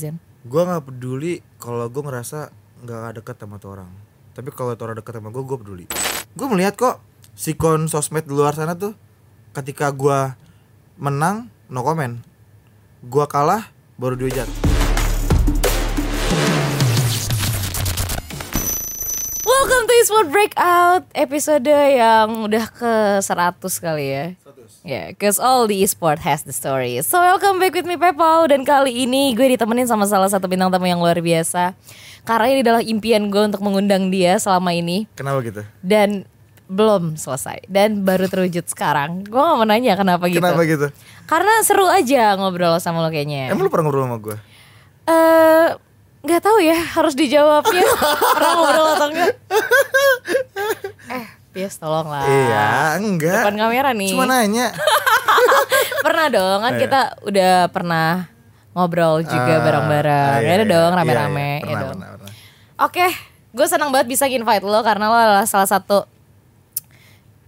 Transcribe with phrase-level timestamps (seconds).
[0.00, 0.16] Zen?
[0.48, 2.48] Gue nggak peduli kalau gue ngerasa
[2.80, 3.90] nggak deket sama tuh orang.
[4.32, 5.84] Tapi kalau tuh orang deket sama gue, gue peduli.
[6.32, 6.96] Gue melihat kok
[7.36, 8.96] sikon sosmed di luar sana tuh,
[9.52, 10.32] ketika gue
[10.96, 12.16] menang, no comment.
[13.04, 13.68] Gue kalah,
[14.00, 14.69] baru dihujat.
[20.10, 24.24] Sport Breakout episode yang udah ke 100 kali ya.
[24.26, 24.26] Ya,
[24.82, 26.98] yeah, cause all the esport has the story.
[27.06, 30.74] So welcome back with me Pepau dan kali ini gue ditemenin sama salah satu bintang
[30.74, 31.78] tamu yang luar biasa.
[32.26, 35.62] Karena ini adalah impian gue untuk mengundang dia selama ini Kenapa gitu?
[35.78, 36.26] dan
[36.66, 39.22] belum selesai dan baru terwujud sekarang.
[39.30, 40.42] Gue gak mau nanya kenapa gitu.
[40.42, 40.90] Kenapa gitu?
[41.30, 43.54] Karena seru aja ngobrol sama lo kayaknya.
[43.54, 44.34] Emang lu pernah ngobrol sama gue?
[45.06, 45.68] Eh,
[46.20, 47.80] nggak tahu ya harus dijawabnya
[48.34, 49.34] pernah ngobrol atau enggak?
[51.08, 52.22] Eh, Pies tolong lah.
[52.22, 52.66] Iya,
[52.98, 53.42] enggak.
[53.42, 54.10] Depan kamera nih.
[54.10, 54.70] Cuma nanya.
[56.04, 56.80] pernah dong kan Iya.
[56.80, 58.08] kita udah pernah
[58.70, 60.38] ngobrol juga Ah, bareng-bareng.
[60.40, 60.64] iya, iya.
[60.64, 61.50] dong rame-rame.
[61.56, 61.56] iya.
[61.58, 61.90] ya Pernah, dong.
[61.96, 62.32] pernah, pernah.
[62.80, 63.06] Oke,
[63.50, 66.06] gue senang banget bisa invite lo karena lo adalah salah satu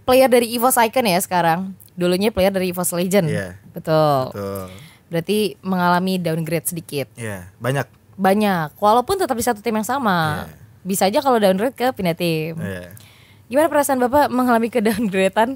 [0.03, 1.71] player dari EVOS Icon ya sekarang.
[1.93, 3.29] Dulunya player dari EVOS Legend.
[3.29, 3.55] Iya.
[3.71, 4.33] Betul.
[4.33, 4.67] Tuh.
[5.07, 7.07] Berarti mengalami downgrade sedikit.
[7.15, 7.85] Iya, banyak.
[8.15, 10.45] Banyak, walaupun tetap di satu tim yang sama.
[10.45, 10.55] Iya.
[10.83, 12.59] Bisa aja kalau downgrade ke pindah tim.
[12.59, 12.91] Iya.
[13.47, 15.55] Gimana perasaan Bapak mengalami kedowngradean?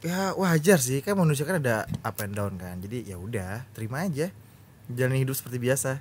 [0.00, 2.80] Ya wajar sih, kan manusia kan ada up and down kan.
[2.80, 4.32] Jadi ya udah, terima aja.
[4.88, 6.00] Jalani hidup seperti biasa.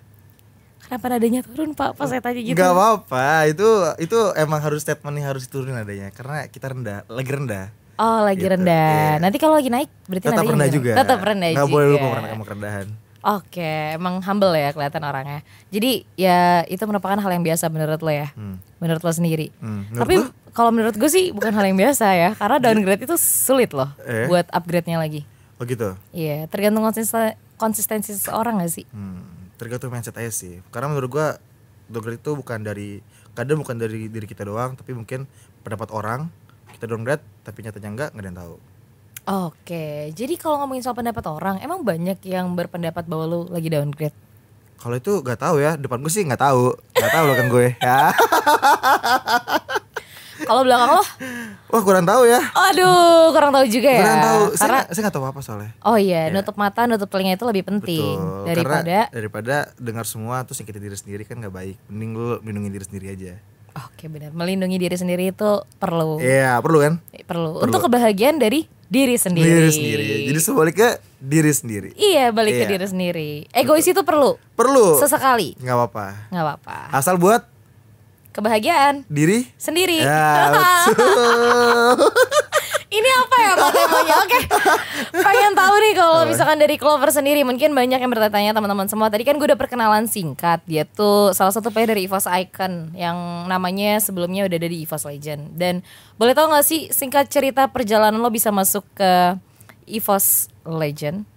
[0.80, 2.56] Kenapa nadanya turun Pak pas saya tanya gitu?
[2.56, 3.68] Gak apa-apa, itu
[4.00, 7.66] itu emang harus statement yang harus diturunin adanya karena kita rendah, lagi rendah.
[8.00, 9.20] Oh lagi Gitu, rendah.
[9.20, 9.20] iya.
[9.20, 10.92] Nanti kalau lagi naik berarti Tetap nadanya rendah juga.
[10.96, 12.88] Tetap rendah Nggak boleh lupa karena kamu kerendahan.
[13.20, 15.44] Oke, emang humble ya kelihatan orangnya.
[15.68, 18.64] Jadi ya itu merupakan hal yang biasa menurut lo ya, Hmm.
[18.80, 19.52] menurut lo sendiri.
[19.60, 20.16] Hmm, menurut Tapi
[20.56, 24.32] kalau menurut gue sih bukan hal yang biasa ya, karena downgrade itu sulit loh Eh?
[24.32, 25.28] buat upgrade-nya lagi.
[25.60, 26.00] Oh gitu.
[26.16, 28.88] Iya, tergantung konsisten konsistensi seseorang gak sih?
[28.96, 29.20] Hmm,
[29.60, 30.64] tergantung mindset aja sih.
[30.72, 31.28] Karena menurut gua
[31.92, 33.04] downgrade itu bukan dari
[33.36, 35.28] kadang bukan dari diri kita doang, tapi mungkin
[35.60, 36.32] pendapat orang
[36.72, 38.56] kita downgrade tapi nyatanya enggak, nggak ada yang tahu.
[39.30, 44.18] Oke, jadi kalau ngomongin soal pendapat orang, emang banyak yang berpendapat bahwa lo lagi downgrade.
[44.76, 47.68] Kalau itu nggak tahu ya, depan gue sih nggak tahu, nggak tahu loh kan gue.
[47.78, 48.10] Ya,
[50.40, 51.04] Kalau belakang lo,
[51.68, 52.40] wah kurang tahu ya.
[52.40, 54.02] aduh kurang tahu juga ya.
[54.02, 54.42] Kurang tahu.
[54.48, 55.72] Saya Karena nggak- saya nggak tahu apa soalnya.
[55.84, 58.48] oh iya, nutup mata, nutup telinga itu lebih penting Betul.
[58.48, 61.76] daripada Karena daripada dengar semua terus nyakitin diri sendiri kan nggak baik.
[61.86, 63.34] Mending lu lindungi diri sendiri aja.
[63.78, 66.18] Oke benar, melindungi diri sendiri itu perlu.
[66.18, 66.94] Iya, perlu kan?
[67.22, 67.60] Perlu.
[67.60, 67.62] Perlu.
[67.62, 69.46] Untuk kebahagiaan dari diri sendiri.
[69.48, 70.08] Diri sendiri.
[70.28, 71.90] Jadi sebaliknya diri sendiri.
[71.94, 72.70] Iya, balik ke Iya.
[72.70, 73.32] diri sendiri.
[73.52, 74.98] Egois itu perlu Perlu.
[74.98, 76.06] sesekali, Nggak apa-apa.
[76.28, 76.78] nggak apa-apa.
[76.92, 77.46] Asal buat
[78.30, 79.46] Kebahagiaan diri.
[79.56, 80.00] sendiri.
[80.00, 80.54] Ya,
[80.88, 82.10] betul.
[82.90, 84.16] Ini apa ya Pak temanya?
[84.26, 84.40] Oke.
[85.14, 89.14] Pengen tahu nih kalau misalkan dari Clover sendiri mungkin banyak yang bertanya teman-teman semua.
[89.14, 90.66] Tadi kan gue udah perkenalan singkat.
[90.66, 95.06] Dia tuh salah satu player dari EVOS Icon yang namanya sebelumnya udah ada di EVOS
[95.06, 95.42] Legend.
[95.54, 95.86] Dan
[96.18, 99.38] boleh tahu gak sih singkat cerita perjalanan lo bisa masuk ke
[99.86, 101.30] EVOS Legend?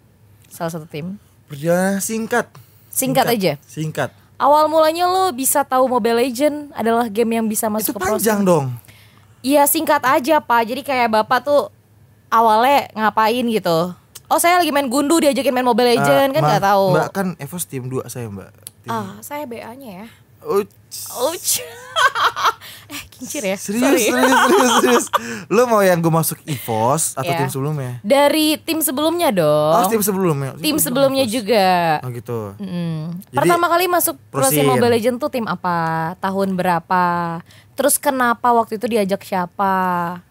[0.48, 1.20] Salah satu tim.
[1.52, 2.48] Perjalanan singkat.
[2.88, 3.52] Singkat aja.
[3.68, 4.08] Singkat.
[4.40, 8.16] Awal mulanya lo bisa tahu Mobile Legend adalah game yang bisa masuk Itu ke pro
[8.16, 8.74] panjang dong.
[9.42, 10.70] Iya singkat aja pak.
[10.70, 11.68] Jadi kayak bapak tuh
[12.30, 13.90] awalnya ngapain gitu?
[14.32, 16.86] Oh saya lagi main gundu diajakin main Mobile Legend Ah, kan nggak tahu.
[16.96, 18.50] Mbak kan Evos tim 2 saya, Mbak.
[18.86, 18.90] Tim.
[18.90, 20.08] Ah saya BA-nya ya.
[20.42, 20.64] Oh,
[21.28, 21.60] Ouch.
[23.22, 23.56] kincir ya.
[23.56, 24.02] serius, Sorry.
[24.02, 25.06] serius, serius, serius.
[25.54, 27.38] Lu mau yang gue masuk Evos atau Iya.
[27.38, 27.92] tim sebelumnya?
[28.02, 29.74] Dari tim sebelumnya dong.
[29.78, 30.50] Oh, tim sebelumnya.
[30.58, 31.34] tim Itu sebelumnya Evos.
[31.34, 31.66] juga.
[32.00, 32.38] Oh gitu.
[32.56, 33.00] Mm.
[33.24, 34.66] Jadi, Pertama kali masuk Prosim.
[34.66, 35.76] Mobile Legend tuh tim apa?
[36.18, 37.04] Tahun berapa?
[37.72, 39.72] Terus kenapa waktu itu diajak siapa?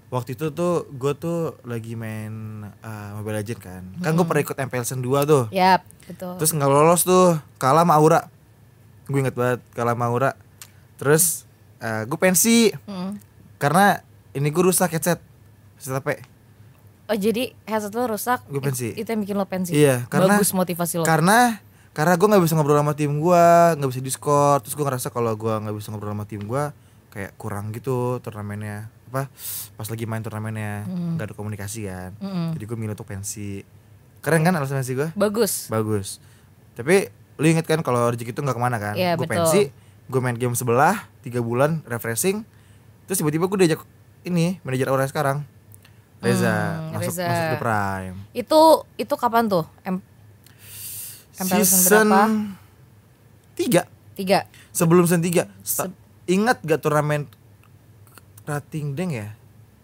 [0.07, 2.31] Waktu itu tuh gue tuh lagi main
[2.77, 3.83] uh, Mobile Legend kan.
[3.97, 5.47] Kan gue pernah ikut MPL Sen 2 tuh.
[5.49, 6.35] Yap, betul.
[6.35, 8.21] Terus nggak lolos tuh, kalah sama Aura.
[9.07, 10.31] Gue inget banget kalah sama Aura.
[10.95, 11.47] Terus
[11.81, 13.17] uh, gue pensi Mm.
[13.57, 13.99] karena
[14.31, 15.19] ini gue rusak headset.
[15.75, 16.09] Headset HP.
[17.11, 18.39] Oh jadi headset lo rusak?
[18.47, 18.95] Gue pensi.
[18.95, 19.75] Itu yang bikin lo pensi?
[19.75, 21.05] Iya, karena Bagus motivasi lo.
[21.05, 21.59] Karena
[21.91, 24.63] karena gue nggak bisa ngobrol sama tim gue, nggak bisa discord.
[24.63, 26.63] Terus gue ngerasa kalau gue nggak bisa ngobrol sama tim gue,
[27.11, 28.87] kayak kurang gitu turnamennya.
[29.11, 29.27] Apa?
[29.75, 32.15] Pas lagi main turnamennya nggak ada komunikasi kan.
[32.23, 32.55] Mm-mm.
[32.55, 33.59] Jadi gue milih untuk pensi.
[34.23, 35.11] Keren kan alasan pensi gue?
[35.19, 35.67] Bagus.
[35.67, 36.23] Bagus.
[36.79, 38.95] Tapi lu inget kan kalau rezeki itu nggak ke mana kan?
[38.95, 39.67] Iya, gue pensi,
[40.11, 42.43] gue main game sebelah tiga bulan refreshing.
[43.03, 43.81] Terus tiba-tiba gue diajak
[44.21, 45.37] ini manajer orang sekarang.
[46.19, 47.25] Reza Hmm, masuk Reza.
[47.25, 48.17] masuk ke Prime.
[48.31, 48.59] Itu
[48.95, 49.65] itu kapan tuh?
[49.81, 49.97] M
[51.33, 52.21] MPL season berapa?
[53.53, 53.81] tiga
[54.13, 54.39] Tiga.
[54.69, 55.89] sebelum season tiga Sta-
[56.25, 57.25] ingat gak turnamen
[58.43, 59.33] rating deng ya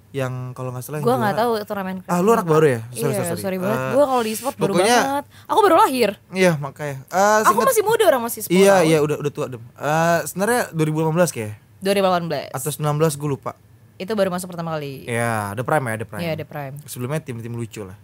[0.09, 1.99] yang kalau nggak salah Gue nggak tahu turnamen.
[2.05, 2.81] Ah, lu anak baru ya?
[2.89, 3.57] Sorry, iya, sorry, sorry.
[3.59, 3.75] banget.
[3.77, 5.23] Eh, gue kalau di sport baru banget.
[5.45, 6.09] Aku baru lahir.
[6.29, 7.03] Iya makanya.
[7.03, 8.87] Eh, Aku masih muda orang masih 10 Iya tahun.
[8.87, 9.61] iya udah udah tua dem.
[9.61, 12.49] Eh, sebenarnya 2018 kayak 2018.
[12.49, 13.51] atau 19 gue lupa.
[13.97, 15.05] Itu baru masuk pertama kali.
[15.05, 16.21] Iya, The Prime ya, The Prime.
[16.21, 16.75] Iya, The Prime.
[16.85, 17.97] Sebelumnya tim-tim lucu lah.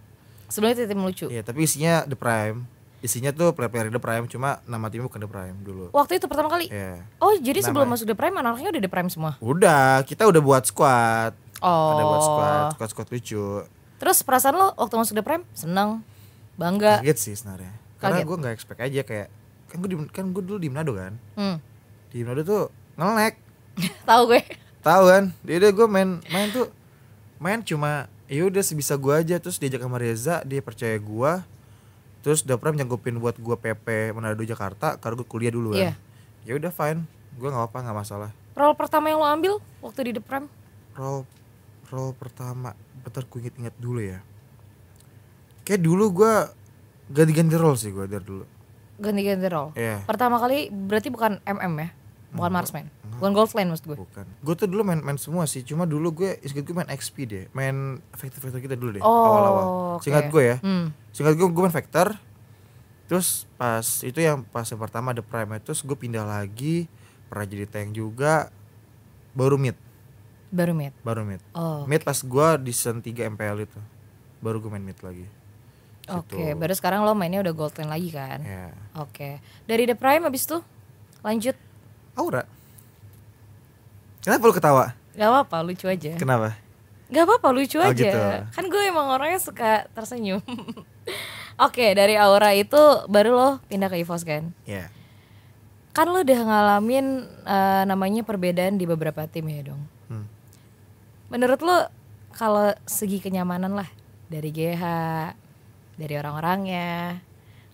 [0.48, 1.26] Sebelumnya itu tim lucu.
[1.30, 2.66] Iya, tapi isinya The Prime.
[3.00, 5.92] Isinya tuh player-player The Prime, cuma nama timnya bukan The Prime dulu.
[5.92, 6.72] Waktu itu pertama kali.
[6.72, 7.04] Iya.
[7.18, 8.00] Oh, jadi sebelum Namanya.
[8.00, 9.32] masuk The Prime anak-anaknya udah The Prime semua.
[9.38, 11.34] Udah, kita udah buat squad.
[11.64, 11.96] Oh.
[11.96, 13.46] Ada buat squad, squad-squad lucu.
[14.04, 16.04] Terus perasaan lo waktu masuk The Prime seneng,
[16.60, 17.00] bangga.
[17.00, 17.72] Kaget sih sebenarnya.
[18.04, 19.28] Karena gue nggak expect aja kayak
[19.72, 21.16] kan gue kan gue dulu di Manado kan.
[21.40, 21.58] Hmm.
[22.12, 22.64] Di Manado tuh
[23.00, 23.40] ngelek.
[24.10, 24.42] Tahu gue.
[24.84, 25.24] Tahu kan?
[25.48, 26.68] Dia udah gue main main tuh
[27.40, 31.32] main cuma ya udah sebisa gue aja terus diajak sama Reza dia percaya gue
[32.24, 35.96] terus The Prime nyanggupin buat gue PP Manado Jakarta karena gue kuliah dulu kan.
[36.44, 37.08] Ya udah fine,
[37.40, 38.30] gue nggak apa nggak masalah.
[38.52, 40.52] Role pertama yang lo ambil waktu di The Prime?
[41.00, 41.24] Role
[41.90, 44.20] role pertama, bentar gue inget-inget dulu ya.
[45.64, 46.34] Kayak dulu gue
[47.12, 48.46] ganti-ganti role sih gue dari dulu.
[49.00, 49.72] Ganti-ganti role.
[49.76, 50.04] Iya.
[50.04, 51.90] Pertama kali berarti bukan MM ya?
[52.34, 52.90] Bukan Marksman.
[53.22, 53.98] Bukan Goldline maksud gue.
[53.98, 54.26] Bukan.
[54.42, 55.62] Gue tuh dulu main main semua sih.
[55.62, 57.46] Cuma dulu gue ingat gue main XP deh.
[57.54, 59.04] Main vector-vector kita dulu deh.
[59.06, 59.66] Oh, Awal-awal.
[59.98, 60.04] oke.
[60.04, 60.58] Singkat gue ya.
[60.66, 60.90] Hmm.
[61.14, 62.18] Singkat gue gue main vector.
[63.06, 66.90] Terus pas itu yang pas yang pertama The Prime terus gue pindah lagi
[67.30, 68.50] pernah jadi tank juga
[69.38, 69.78] baru mid
[70.54, 70.94] Baru mid.
[71.02, 71.84] baru mid Oh.
[71.84, 73.80] mid pas gue di season 3 MPL itu
[74.38, 75.26] baru gue main mid lagi
[76.06, 78.38] Oke, baru sekarang lo mainnya udah Goldline lagi kan?
[78.40, 79.40] ya Oke.
[79.64, 80.60] Dari The Prime abis itu
[81.20, 81.56] lanjut.
[82.14, 82.44] Aura
[84.20, 86.14] kenapa lu ketawa Gak apa-apa, lucu aja.
[86.14, 86.58] kenapa
[87.08, 87.94] Gak apa-apa, lucu Oh, aja.
[87.94, 88.22] gitu.
[88.52, 90.42] Kan gue emang orangnya suka tersenyum.
[91.62, 94.50] Oke, dari Aura itu baru lo pindah ke EVOS kan?
[94.64, 94.90] ya
[95.90, 97.06] Kan lo udah ngalamin
[97.44, 99.82] eh, namanya perbedaan di beberapa tim ya dong.
[101.34, 101.90] Menurut lo
[102.38, 103.90] kalau segi kenyamanan lah
[104.30, 104.84] dari GH,
[105.98, 107.18] dari orang-orangnya,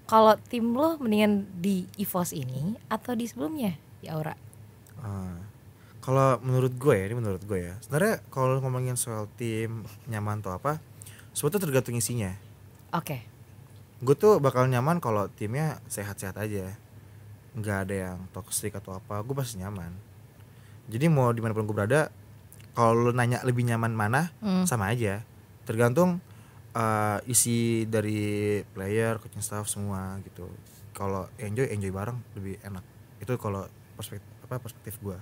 [0.08, 4.32] kalau tim lo mendingan di EVOS ini atau di sebelumnya di Aura?
[5.04, 5.36] Ah,
[6.00, 7.76] kalau menurut gue ya, ini menurut gue ya.
[7.84, 10.80] Sebenarnya kalau ngomongin soal tim nyaman atau apa,
[11.36, 12.32] sebetulnya tergantung isinya.
[12.96, 13.28] Oke.
[14.00, 16.80] Gue tuh bakal nyaman kalau timnya sehat-sehat aja,
[17.60, 19.92] nggak ada yang toxic atau apa, gue pasti nyaman.
[20.88, 22.08] Jadi mau di mana pun gue berada,
[22.80, 24.64] kalau lu nanya lebih nyaman mana, Hmm.
[24.64, 25.20] sama aja.
[25.64, 26.24] Tergantung
[26.70, 28.22] eh, isi dari
[28.64, 30.46] player, coaching staff semua gitu.
[30.94, 32.86] Kalau enjoy enjoy bareng lebih enak.
[33.20, 35.18] Itu kalau perspektif apa perspektif gue.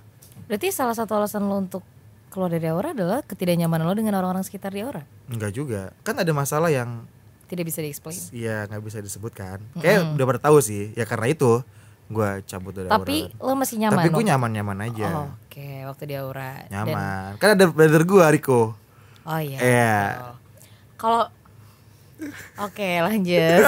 [0.46, 1.82] Berarti salah satu alasan lo untuk
[2.28, 5.02] keluar dari Aura adalah ketidaknyamanan lo dengan orang-orang sekitar di Aura.
[5.26, 5.90] Enggak juga.
[6.04, 7.08] Kan ada masalah yang
[7.48, 8.20] Tidak bisa di-explain.
[8.30, 9.58] ya nggak bisa disebutkan.
[9.74, 10.92] Kayak udah pada tahu sih.
[10.92, 11.64] Ya karena itu
[12.08, 13.44] gua cabut dari Tapi Aura.
[13.44, 15.06] lo masih nyaman Tapi gue waktu- nyaman-nyaman aja.
[15.14, 16.52] Oh, Oke, waktu di Aura.
[16.64, 17.30] Dan- Nyaman.
[17.36, 18.72] Kan ada brother gua Riko.
[19.22, 19.58] oh iya.
[19.58, 19.96] Iya.
[20.14, 20.34] betul.
[20.96, 21.22] Kalau
[22.58, 23.62] Oke, lanjut.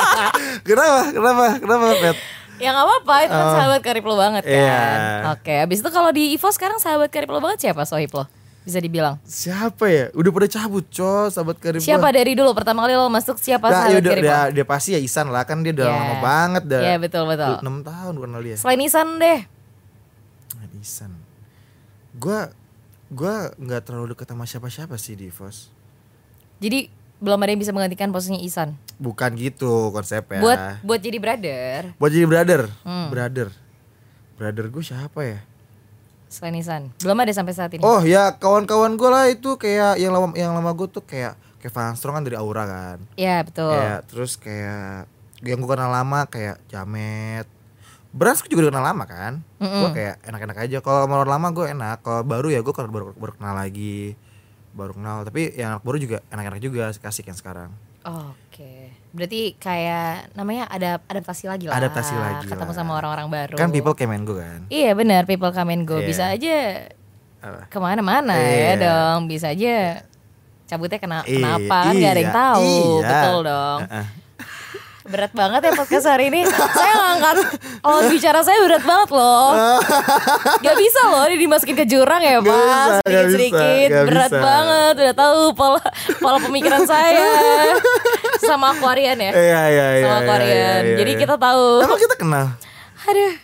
[0.68, 1.00] Kenapa?
[1.10, 1.44] Kenapa?
[1.58, 2.16] Kenapa, Pet?
[2.60, 4.52] ya nggak apa-apa, itu kan sahabat karib lo banget kan.
[4.52, 4.60] Oh.
[4.60, 4.80] Iya.
[5.32, 8.28] Oke, habis itu kalau di Evo sekarang sahabat karib lo banget siapa sohib lo?
[8.60, 9.16] Bisa dibilang.
[9.22, 10.04] Siapa ya?
[10.12, 12.12] Udah pada cabut, coy, sahabat karib Siapa gua.
[12.12, 14.90] dari dulu pertama kali lo masuk siapa Nah, ya sahabat udah, karib dia, dia pasti
[14.92, 15.96] ya Isan lah kan dia udah Iya.
[15.96, 16.80] lama banget dah.
[16.82, 17.54] Iya, betul, betul.
[17.58, 18.56] 6 tahun bukan kali ya.
[18.56, 19.40] Selain Isan deh.
[20.52, 21.12] Nah, Isan.
[22.12, 22.52] Gua
[23.08, 25.72] gua nggak terlalu dekat sama siapa-siapa sih di Vos.
[26.58, 28.76] Jadi belum ada yang bisa menggantikan posisinya Isan.
[28.96, 30.38] Bukan gitu konsepnya.
[30.38, 33.08] Buat buat jadi brother buat jadi brother Hmm.
[33.08, 33.48] brother
[34.36, 35.40] brother gue siapa ya
[36.30, 36.94] selain Isan.
[37.02, 37.82] Belum ada sampai saat ini.
[37.82, 41.74] oh ya kawan-kawan gue lah itu kayak yang lama yang lama gue tuh kayak kayak
[41.76, 42.98] Van Strong kan dari Aura kan.
[43.18, 43.74] Iya, betul.
[43.74, 45.10] kayak terus kayak
[45.44, 47.44] yang gue kenal lama kayak Jamet.
[48.10, 49.32] Brans gue juga udah kenal lama kan.
[49.60, 50.78] Gue kayak enak-enak aja.
[50.80, 51.96] Kalau orang lama gue enak.
[52.00, 54.16] Kalau baru ya gue baru, baru kenal lagi.
[54.72, 55.22] Baru kenal.
[55.28, 57.70] Tapi yang anak baru juga enak-enak juga kasih yang sekarang.
[58.08, 58.79] Oke.
[59.10, 61.74] Berarti kayak namanya ada adaptasi lagi lah.
[61.76, 62.76] Adaptasi lagi Ketemu lah.
[62.76, 63.56] sama orang-orang baru.
[63.56, 65.98] kan people came and go kan Iya benar, people come and go.
[65.98, 66.06] Iya.
[66.06, 66.56] Bisa aja
[67.40, 67.66] Apa?
[67.66, 68.54] ke mana-mana Iya.
[68.54, 69.26] ya dong.
[69.26, 70.06] Bisa aja
[70.64, 72.62] cabutnya kena, Iya, kenapa kan gak ada yang iya, tahu.
[72.62, 73.02] iya.
[73.02, 73.80] Betul dong.
[73.84, 74.06] Heeh.
[75.00, 76.46] Berat banget ya podcast hari ini.
[76.46, 77.36] saya ngangkat
[77.82, 79.50] oh bicara saya berat banget loh.
[80.62, 83.02] Gak bisa loh ini dimasukin ke jurang ya Pak.
[83.02, 84.38] Sedikit-sedikit bisa, gak berat bisa.
[84.38, 84.94] banget.
[85.02, 85.82] Udah tahu pola
[86.16, 87.26] pola pemikiran saya
[88.42, 89.30] sama akuarian ya.
[89.30, 90.02] Iya iya iya.
[90.02, 90.80] sama iya, akuarian.
[90.82, 91.20] iya, Jadi iya.
[91.20, 91.66] kita tahu.
[91.80, 92.46] Emang kita kenal?
[93.02, 93.34] Aduh.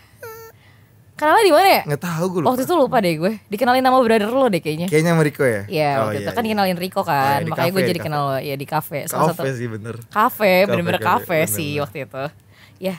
[1.14, 1.82] Kenalnya di mana ya?
[1.86, 2.48] Nggak tahu gue lupa.
[2.50, 3.32] Waktu itu lupa deh gue.
[3.46, 4.84] Dikenalin nama brother lo deh kayaknya.
[4.86, 5.62] Kayaknya sama Riko ya?
[5.66, 7.16] Iya, Oh, waktu iya, itu kan dikenalin Riko kan.
[7.16, 8.98] Oh, iya, di Makanya gue jadi kenal lo ya di kafe.
[9.06, 9.94] Salah Kafe satu sih bener.
[10.06, 11.82] kafe, bener-bener Kafe, sih bener.
[11.82, 12.24] waktu itu.
[12.78, 12.96] Ya.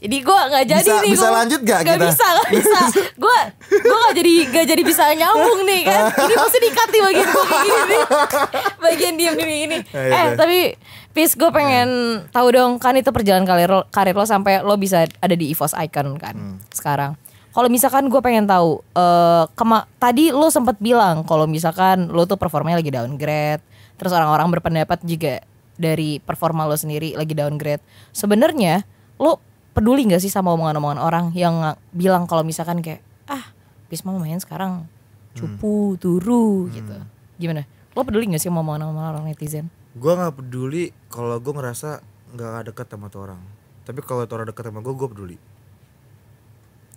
[0.00, 2.08] Jadi gue nggak jadi Bisa- nih bisa gua- lanjut nggak Nggak kita?
[2.08, 2.78] bisa nggak bisa
[3.20, 3.38] Gue
[3.82, 7.44] gue nggak jadi nggak jadi bisa nyambung nih kan Ini mesti dikat nih bagian gue
[7.44, 8.00] kayak gini nih
[8.84, 10.58] Bagian gini Ya, ya, Eh tapi
[11.10, 15.04] Pis gue pengen tahu dong Kan itu perjalanan karir lo, karir lo Sampai lo bisa
[15.06, 16.56] ada di EVOS Icon kan Hmm.
[16.70, 17.18] Sekarang
[17.50, 22.38] kalau misalkan gue pengen tahu eh kema tadi lo sempat bilang kalau misalkan lo tuh
[22.38, 23.62] performanya lagi downgrade,
[23.98, 25.42] terus orang-orang berpendapat juga
[25.74, 27.82] dari performa lo sendiri lagi downgrade.
[28.14, 28.86] Sebenarnya
[29.18, 29.42] lo
[29.74, 33.50] peduli nggak sih sama omongan-omongan orang yang bilang kalau misalkan kayak ah
[33.90, 34.86] Bisma main sekarang
[35.34, 37.02] cupu turu gitu.
[37.42, 37.66] Gimana?
[37.98, 39.66] Lo peduli nggak sih sama omongan-omongan orang netizen?
[39.90, 41.98] Gue nggak peduli kalau gue ngerasa
[42.34, 43.40] nggak deket sama tuh orang.
[43.82, 45.36] Tapi kalau tuh orang deket sama gue gue peduli.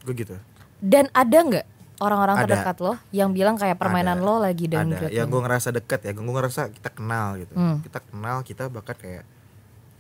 [0.06, 0.38] Gue gitu.
[0.78, 1.66] Dan ada nggak
[2.04, 4.26] orang-orang terdekat lo yang bilang kayak permainan Ada.
[4.26, 4.82] lo lagi ada.
[4.82, 5.14] downgrade?
[5.14, 7.54] yang gue ngerasa deket ya gue ngerasa kita kenal gitu.
[7.56, 7.78] Hmm.
[7.82, 9.24] kita kenal kita bahkan kayak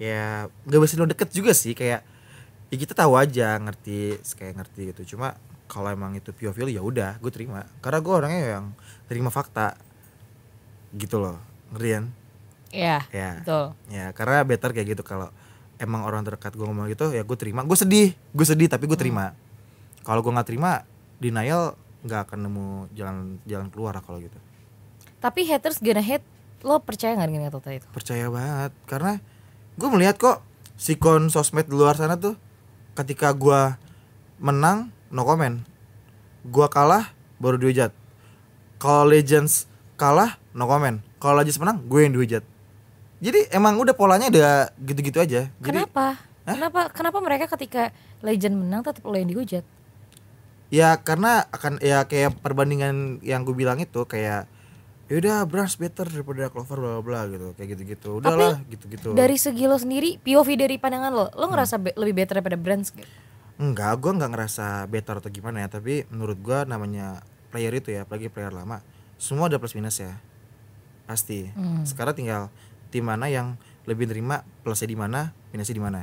[0.02, 1.74] ya nggak bisa lo deket juga sih.
[1.74, 2.06] Kayak
[2.70, 5.18] ya kita tahu aja ngerti kayak ngerti gitu.
[5.18, 5.34] Cuma
[5.66, 7.66] kalau emang itu POV ya udah gue terima.
[7.82, 8.66] Karena gue orangnya yang
[9.10, 9.74] terima fakta
[10.94, 11.42] gitu loh.
[11.74, 12.06] Ngerti kan
[12.74, 13.32] Iya, ya.
[13.46, 13.66] betul.
[13.94, 15.04] ya karena better kayak gitu.
[15.06, 15.30] Kalau
[15.78, 17.62] emang orang terdekat gue ngomong gitu ya gue terima.
[17.62, 19.38] Gue sedih gue sedih tapi gue terima.
[20.02, 20.82] Kalau gue nggak terima
[21.22, 24.36] denial nggak akan nemu jalan jalan keluar kalau gitu.
[25.24, 26.26] Tapi haters gonna hate,
[26.68, 27.88] lo percaya nggak dengan kata itu?
[27.96, 29.24] percaya banget karena
[29.80, 30.38] gue melihat kok
[30.76, 32.36] sikon sosmed di luar sana tuh
[32.98, 33.78] ketika gue
[34.42, 35.64] menang no comment.
[36.44, 37.96] Gue kalah baru dihujat
[38.84, 41.00] kalau legends kalah no comment.
[41.24, 42.44] Kalau legends menang gue yang dihujat
[43.24, 46.20] jadi emang udah polanya udah gitu-gitu aja jadi Kenapa?
[46.44, 46.92] Kenapa?
[46.92, 49.64] Kenapa mereka ketika legend menang tetap lo yang dihujat?
[50.68, 54.50] ya karena akan ya kayak perbandingan yang gue bilang itu kayak
[55.06, 59.70] ya udah Brans better daripada Clover bla bla gitu kayak gitu-gitu udahlah gitu-gitu Dari segi
[59.70, 63.06] lo sendiri, POV dari pandangan lo, lo ngerasa be- lebih better daripada brands gak?
[63.62, 67.22] Enggak, gue nggak ngerasa better atau gimana ya Tapi menurut gue namanya
[67.54, 68.82] player itu ya Apalagi player lama
[69.22, 70.18] Semua ada plus minus ya
[71.06, 71.86] Pasti Hmm.
[71.86, 72.50] Sekarang tinggal
[72.94, 75.20] tim mana yang lebih nerima Plusnya di mana,
[75.50, 76.02] minusnya di mana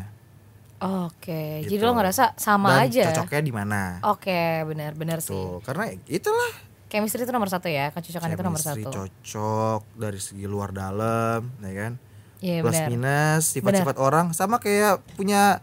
[0.81, 1.77] Oke, Gitu.
[1.77, 3.05] jadi lo ngerasa sama Dan aja.
[3.15, 5.31] cocoknya di mana Oke, benar-benar sih.
[5.31, 6.51] Tuh, karena itulah
[6.89, 9.07] Chemistry itu nomor satu ya, kecocokan itu nomor chemistry satu.
[9.07, 11.93] cocok dari segi luar dalam, ya kan?
[12.41, 12.89] Iya plus benar.
[12.89, 15.63] minus, sifat-sifat orang sama kayak punya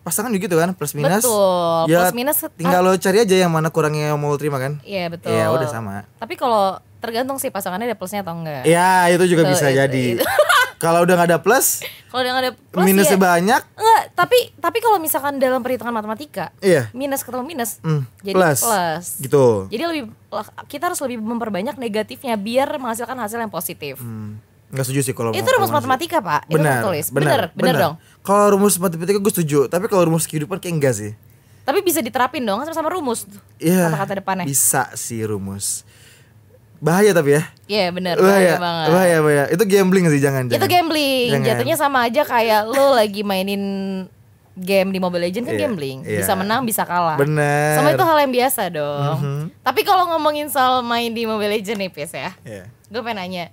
[0.00, 1.22] pasangan juga gitu kan, plus minus.
[1.22, 2.38] Betul, Ya, plus minus.
[2.52, 4.76] Tinggal lo cari aja yang mana kurangnya yang mau terima kan?
[4.82, 5.30] Iya betul.
[5.30, 6.04] Ya udah sama.
[6.16, 8.66] Tapi kalau tergantung sih pasangannya ada plusnya atau enggak.
[8.66, 10.04] Ya itu juga bisa itu- jadi.
[10.16, 10.24] itu.
[10.78, 14.02] Kalau udah nggak ada plus, Kalau udah nggak ada plus minusnya ya, banyak, enggak.
[14.14, 16.86] Tapi tapi kalau misalkan dalam perhitungan matematika, iya.
[16.94, 18.62] minus ketemu minus, Hmm, jadi plus.
[18.62, 19.06] plus.
[19.18, 19.44] Gitu.
[19.74, 20.02] Jadi lebih
[20.70, 23.98] kita harus lebih memperbanyak negatifnya biar menghasilkan hasil yang positif.
[23.98, 24.38] Hmm,
[24.70, 26.46] nggak setuju sih kalau Itu rumus matematika, Pak.
[26.46, 27.94] Itu Benar, benar, Bener, bener dong.
[28.22, 31.12] Kalau rumus matematika gue setuju, tapi kalau rumus kehidupan kayak enggak sih.
[31.66, 33.26] Tapi bisa diterapin dong sama-sama rumus.
[33.60, 33.92] Iya.
[33.92, 34.44] Kata-kata depannya.
[34.48, 35.84] Bisa sih rumus.
[36.78, 37.42] Bahaya tapi ya.
[37.66, 38.14] Iya, bener.
[38.16, 38.88] bahaya, Bahaya banget.
[38.94, 39.44] bahaya, bahaya.
[39.50, 40.46] Itu gambling sih jangan.
[40.46, 40.68] Itu jangan.
[40.70, 41.28] gambling.
[41.34, 41.46] Jangan.
[41.46, 43.62] Jatuhnya sama aja kayak lo lagi mainin
[44.54, 45.98] game di Mobile Legends kan Iya, gambling.
[46.02, 46.18] iya.
[46.18, 47.14] Bisa menang, bisa kalah.
[47.14, 47.78] Bener.
[47.78, 49.18] Sama itu hal yang biasa dong.
[49.18, 49.42] Mhm.
[49.62, 52.34] Tapi kalau ngomongin soal main di Mobile Legends nih, Pes ya.
[52.42, 52.66] Iya.
[52.90, 53.44] Gue pengen nanya,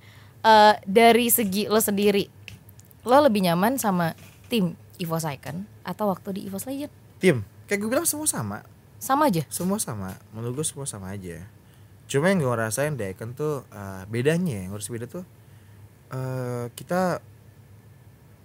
[0.41, 2.25] eh, dari segi lo sendiri,
[3.05, 4.17] lo lebih nyaman sama
[4.49, 6.93] tim EVOS Icon atau waktu di EVOS Legend?
[7.21, 8.65] Tim, kayak gue bilang semua sama.
[8.97, 9.45] Sama aja.
[9.45, 10.17] Semua sama.
[10.33, 11.45] Menurut gue semua sama aja.
[12.05, 15.25] Cuma yang gue rasain di Icon tuh eh, bedanya yang harus beda tuh
[16.07, 17.17] eh kita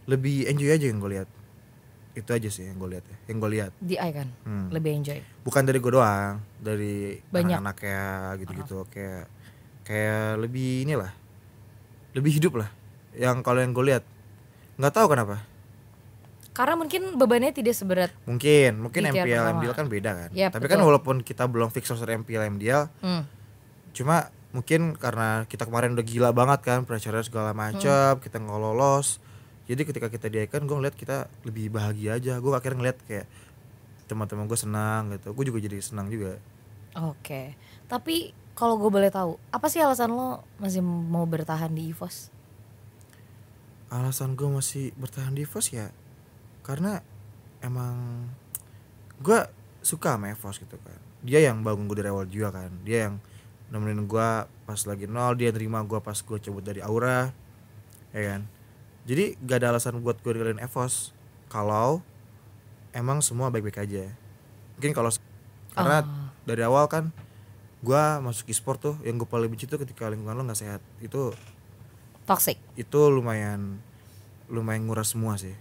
[0.07, 1.29] lebih enjoy aja yang gue lihat.
[2.11, 3.17] Itu aja sih yang gue lihat ya.
[3.27, 3.73] Yang gue lihat.
[3.79, 4.67] Di Icon, Hmm.
[4.71, 5.21] lebih enjoy.
[5.41, 7.59] bukan dari gue doang dari Banyak.
[7.59, 9.25] anak-anak kayak gitu-gitu kayak
[9.83, 11.09] kayak lebih inilah
[12.13, 12.69] lebih hidup lah
[13.13, 14.05] yang kalau yang gue lihat
[14.77, 15.41] nggak tahu kenapa
[16.51, 18.11] Karena mungkin bebannya tidak seberat.
[18.23, 19.51] mungkin mungkin MPL pertama.
[19.57, 20.89] MDL kan beda kan Yap, tapi kan betul.
[20.89, 23.23] walaupun kita belum fix roster MPL MDL Hmm.
[23.97, 29.23] Cuma mungkin karena kita kemarin udah gila banget kan pressure segala macam kita nggak lolos.
[29.71, 32.43] Jadi ketika kita di Icon gue ngeliat kita lebih bahagia aja.
[32.43, 33.27] Gue akhirnya ngeliat kayak
[34.11, 35.31] teman-teman gue senang gitu.
[35.31, 36.43] Gue juga jadi senang juga.
[36.99, 37.55] Oke,
[37.87, 42.41] tapi kalau gue boleh tahu, apa sih alasan lo masih mau bertahan di EVOS?
[43.91, 45.91] alasan gue masih bertahan di EVOS ya
[46.63, 47.03] karena
[47.59, 48.31] emang
[49.19, 49.51] gue
[49.83, 51.01] suka sama EVOS gitu kan.
[51.27, 52.71] Dia yang bangun gue dari awal juga kan.
[52.87, 53.15] Dia yang
[53.71, 54.29] nemenin gue
[54.67, 57.31] pas lagi nol dia terima gue pas gue cabut dari Aura
[58.11, 58.43] ya kan?
[59.07, 61.15] Jadi gak ada alasan buat gue ninggalin EVOS.
[61.47, 62.03] Kalau
[62.91, 64.11] emang semua baik-baik aja.
[64.77, 65.11] Mungkin kalau
[65.71, 66.35] karena Ah.
[66.43, 67.15] dari awal kan
[67.81, 70.83] gue masuk e-sport tuh yang gue paling benci tuh ketika lingkungan lo nggak sehat.
[70.99, 71.31] Itu
[72.27, 72.59] Toxic.
[72.75, 73.79] itu lumayan
[74.51, 75.55] lumayan nguras semua sih.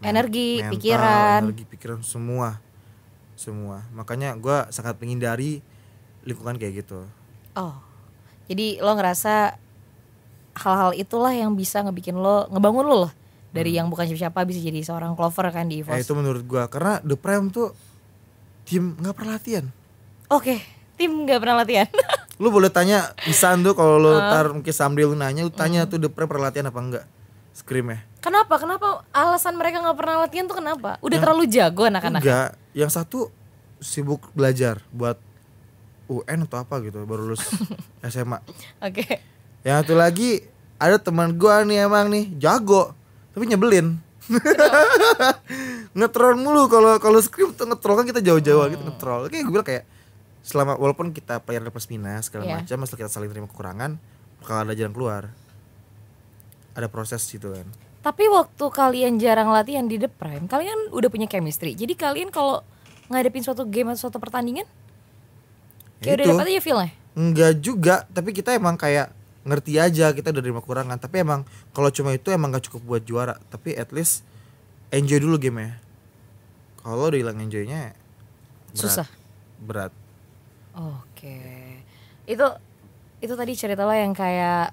[0.00, 1.40] Energi, mental, pikiran.
[1.46, 2.58] energi pikiran semua.
[3.36, 3.84] Semua.
[3.92, 5.60] Makanya gua sangat menghindari
[6.24, 7.04] lingkungan kayak gitu
[7.52, 7.74] Oh.
[8.46, 9.54] Jadi lo ngerasa
[10.52, 13.12] hal-hal itulah yang bisa ngebikin lo ngebangun lo lah
[13.50, 15.86] dari yang bukan siapa-siapa bisa jadi seorang clover kan di Hmm.
[15.86, 16.04] Nah, EVOS.
[16.04, 17.74] itu menurut gua karena The Prime tuh
[18.64, 19.66] tim nggak pernah latihan
[20.28, 20.62] Oke,
[20.94, 21.90] tim nggak pernah latihan.
[22.40, 25.90] lu boleh tanya Isan tuh kalau lu tar mungkin sambil lu nanya lu tanya Hmm.
[25.90, 27.04] tuh The Prime pernah latihan apa enggak
[27.52, 28.54] Scream ya kenapa?
[28.56, 31.00] Kenapa alasan mereka nggak pernah latihan tuh kenapa?
[31.00, 32.20] Udah terlalu jago anak-anak.
[32.20, 33.30] enggak yang satu
[33.78, 35.16] sibuk belajar buat
[36.10, 37.46] UN atau apa gitu baru lulus
[38.10, 38.42] SMA
[38.82, 39.22] Oke.
[39.62, 40.42] yang satu lagi
[40.76, 42.90] ada teman gua nih emang nih jago
[43.30, 43.94] tapi nyebelin
[45.96, 49.66] ngetrol mulu kalau kalau Scream tuh ngetrol kan kita jauh-jauh gitu ngetrol kayak gue bilang
[49.66, 49.84] kayak
[50.40, 52.54] selama walaupun kita player plus minus segala Iya.
[52.58, 53.98] macam setelah kita saling terima kekurangan
[54.40, 55.22] bakal ada jalan keluar
[56.72, 57.66] ada proses gitu kan
[58.00, 61.76] Tapi waktu kalian jarang latihan di The Prime, kalian udah punya chemistry.
[61.76, 62.64] Jadi kalian kalau
[63.12, 64.64] ngadepin suatu game atau suatu pertandingan,
[66.00, 66.32] Ya kayak udah itu.
[66.34, 66.90] dapat aja feel-nya.
[67.12, 71.88] enggak juga tapi kita emang kayak ngerti aja kita udah terima kekurangan tapi emang kalau
[71.88, 74.20] cuma itu emang gak cukup buat juara tapi at least
[74.90, 75.80] enjoy dulu gamenya
[76.78, 77.92] kalau udah hilang enjoynya
[78.70, 78.78] berat.
[78.78, 79.08] Susah.
[79.58, 79.92] berat
[80.70, 81.36] Oke.
[82.24, 82.46] Itu
[83.18, 84.70] itu tadi cerita lo yang kayak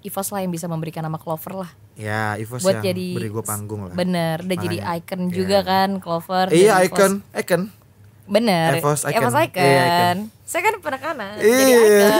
[0.00, 1.70] EVOS lah yang bisa memberikan nama Clover lah.
[1.94, 5.32] ya Evos buat yang jadi beri gue panggung lah Bener, udah jadi Makanya, icon iya.
[5.32, 6.46] juga kan Clover.
[6.50, 7.62] iya icon icon
[8.26, 8.70] Bener.
[8.76, 9.22] EVOS icon.
[9.22, 9.62] EVOS icon.
[9.62, 10.18] Iya, icon.
[10.42, 11.34] Saya kan pernah kanan.
[11.36, 11.78] Jadi Iya.
[11.78, 12.10] icon.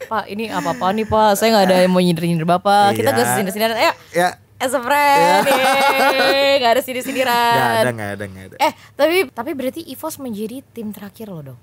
[0.08, 1.30] Pak, ini apa-apa nih Pak?
[1.34, 2.94] Saya nggak ada yang mau nyindir-nyindir Bapak.
[2.94, 3.18] Kita Iya.
[3.18, 3.76] gak sindir-sindiran.
[3.76, 5.44] Ayo, ya as a friend.
[5.46, 6.58] yeay.
[6.58, 7.54] Gak ada sindir-sindiran.
[7.54, 11.40] nggak ada nggak ada nggak ada Eh, tapi tapi berarti EVOS menjadi tim terakhir lo
[11.44, 11.60] dong.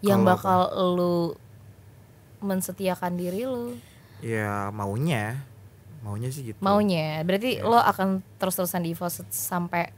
[0.00, 1.16] Yang bakal lu
[2.40, 3.76] mensetiakan diri lu.
[4.20, 5.40] ya maunya
[6.00, 7.20] maunya sih gitu Maunya.
[7.22, 7.64] Berarti Iya.
[7.64, 9.92] lo akan terus-terusan di EVOS sampai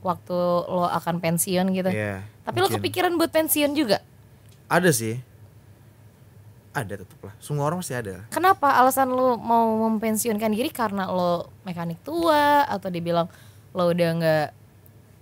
[0.00, 1.88] waktu lo akan pensiun gitu.
[1.88, 2.80] Iya, Tapi lo mungkin.
[2.80, 4.00] kepikiran buat pensiun juga.
[4.66, 5.18] ada sih
[6.70, 11.50] ada tetep lah semua orang pasti ada Kenapa alasan lo mau mempensiunkan diri karena lo
[11.62, 13.26] mekanik tua atau dibilang
[13.70, 14.46] lo udah nggak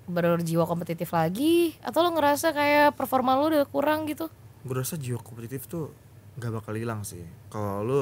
[0.07, 4.29] berjiwa kompetitif lagi atau lo ngerasa kayak performa lo udah kurang gitu?
[4.59, 5.89] gue rasa jiwa kompetitif tuh
[6.37, 8.01] nggak bakal hilang sih kalau lu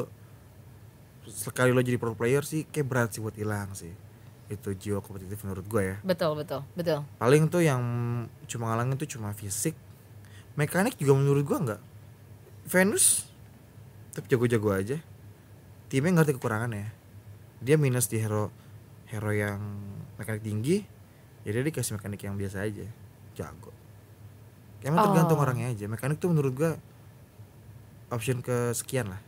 [1.25, 3.95] sekali lo jadi pro player sih kayak berat sih buat hilang sih
[4.47, 5.97] itu jiwa kompetitif menurut gue ya.
[6.07, 7.03] Betul betul betul.
[7.19, 7.83] paling tuh yang
[8.47, 9.75] cuma ngalangin tuh cuma fisik.
[10.57, 11.83] Mekanik juga menurut gua nggak.
[12.71, 13.29] Venus
[14.15, 14.97] tapi jago-jago aja.
[15.93, 16.89] Timnya ngerti kekurangannya.
[17.61, 18.49] Dia minus di hero
[19.07, 19.61] hero yang
[20.17, 20.83] mekanik tinggi
[21.47, 22.87] ya dia dikasih mekanik yang biasa aja.
[23.37, 23.71] Jago.
[24.81, 25.45] Emang tergantung Oh.
[25.45, 25.85] orangnya aja.
[25.91, 26.73] Mekanik tuh menurut gua
[28.09, 29.21] option kesekian lah.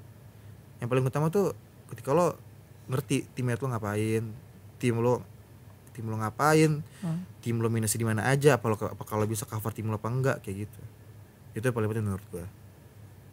[0.78, 1.52] Yang paling utama tuh
[1.90, 2.38] ketika lo
[2.88, 4.24] ngerti teammate lo ngapain
[4.79, 5.21] tim lo
[5.93, 6.83] tim lo ngapain?
[7.03, 7.27] Hmm.
[7.43, 8.59] tim lo minusnya di mana aja?
[8.59, 10.37] Apa lo apa kalau bisa cover tim lo apa enggak?
[10.43, 10.81] Kayak gitu.
[11.59, 12.47] Itu yang paling penting menurut gua.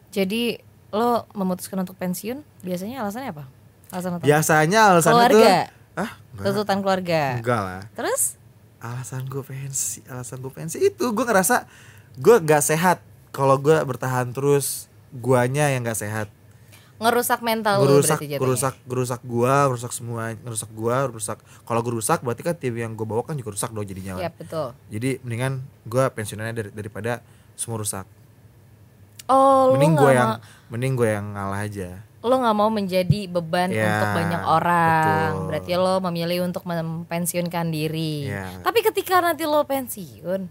[0.10, 0.58] Jadi
[0.90, 3.46] lo memutuskan untuk pensiun biasanya alasannya apa?
[3.94, 4.28] Alasan utama?
[4.28, 5.54] biasanya alasan itu keluarga,
[5.94, 7.22] ah enggak, tuntutan keluarga.
[7.38, 7.82] enggak lah.
[7.94, 8.24] Terus?
[8.86, 11.66] alasan gue pensi alasan gue pensi itu gue ngerasa
[12.22, 13.02] gue nggak sehat.
[13.34, 16.28] Kalau gue bertahan terus guanya yang nggak sehat
[16.96, 18.40] Ngerusak mental lo gerusak berarti jatuhnya.
[18.42, 22.92] gerusak gerusak gua gerusak semua gerusak gua rusak kalau gue rusak berarti kan tim yang
[22.92, 24.34] gue bawa kan juga rusak dong jadinya Iya kan.
[24.38, 24.68] betul.
[24.88, 25.54] jadi mendingan
[25.84, 27.20] gue pensiunannya dari, daripada
[27.54, 28.08] semua rusak
[29.26, 33.86] Oh, mending gue yang mending gue yang ngalah aja lo nggak mau menjadi beban Ya,
[33.92, 35.30] untuk banyak orang.
[35.30, 35.46] betul.
[35.46, 38.26] Berarti lo memilih untuk mempensiunkan diri.
[38.26, 38.50] Ya.
[38.62, 40.50] Tapi ketika nanti lo pensiun,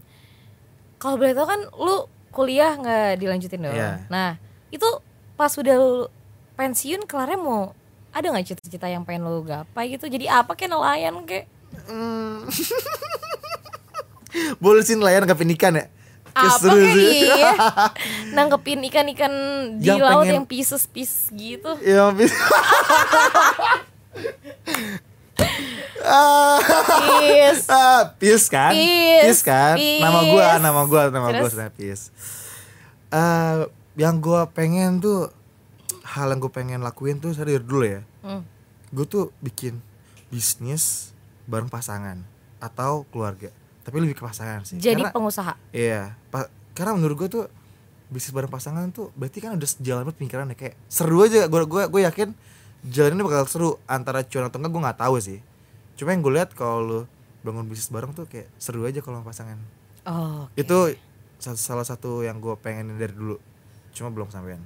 [0.96, 3.74] kalau boleh tahu kan lo kuliah nggak dilanjutin dong.
[3.74, 4.06] Ya.
[4.06, 4.38] Nah,
[4.70, 4.86] itu
[5.34, 6.06] pas udah
[6.54, 7.74] pensiun, kelarnya mau
[8.10, 10.06] ada nggak cita-cita yang pengen lo gapai gitu?
[10.06, 11.46] Jadi apa kayak nelayan kayak
[11.84, 12.46] Hmm.
[14.56, 15.86] boleh sih nelayan nggak ikan ya
[16.32, 17.50] apa kayak iya
[18.34, 19.30] nanggepin ikan-ikan
[19.78, 22.34] di Yang laut pengen- yang pieces-pieces gitu ya bisa
[26.04, 26.58] ah,
[27.22, 27.66] Yes.
[27.66, 28.14] ah,
[28.46, 30.62] kan Peace, Peace kan nama gua peace.
[30.62, 31.50] nama gua nama gua Terus?
[31.52, 32.04] sebenarnya Peace
[33.10, 33.56] Eh,
[33.96, 35.30] yang gua pengen tuh
[36.06, 38.44] hal yang gue pengen lakuin tuh saya dari dulu ya Hmm.
[38.90, 39.80] gue tuh bikin
[40.28, 41.12] bisnis
[41.44, 42.20] bareng pasangan
[42.58, 43.48] atau keluarga
[43.80, 47.44] tapi lebih ke pasangan sih jadi Karena- pengusaha Iya, pa- karena menurut gue tuh
[48.06, 51.44] bisnis bareng pasangan tuh berarti kan udah sejalan banget pemikirannya kayak seru aja.
[51.44, 52.30] Gue gue gue yakin
[52.84, 55.38] jalan ini bakal seru antara cuan atau enggak gue nggak tahu sih.
[55.94, 57.00] Cuma yang gue lihat kalau lu
[57.40, 59.58] bangun bisnis bareng tuh kayak seru aja kalau sama pasangan.
[60.04, 60.94] oh Itu
[61.36, 63.36] sa- salah satu yang gue pengen dari dulu.
[63.90, 64.62] Cuma belum sampean.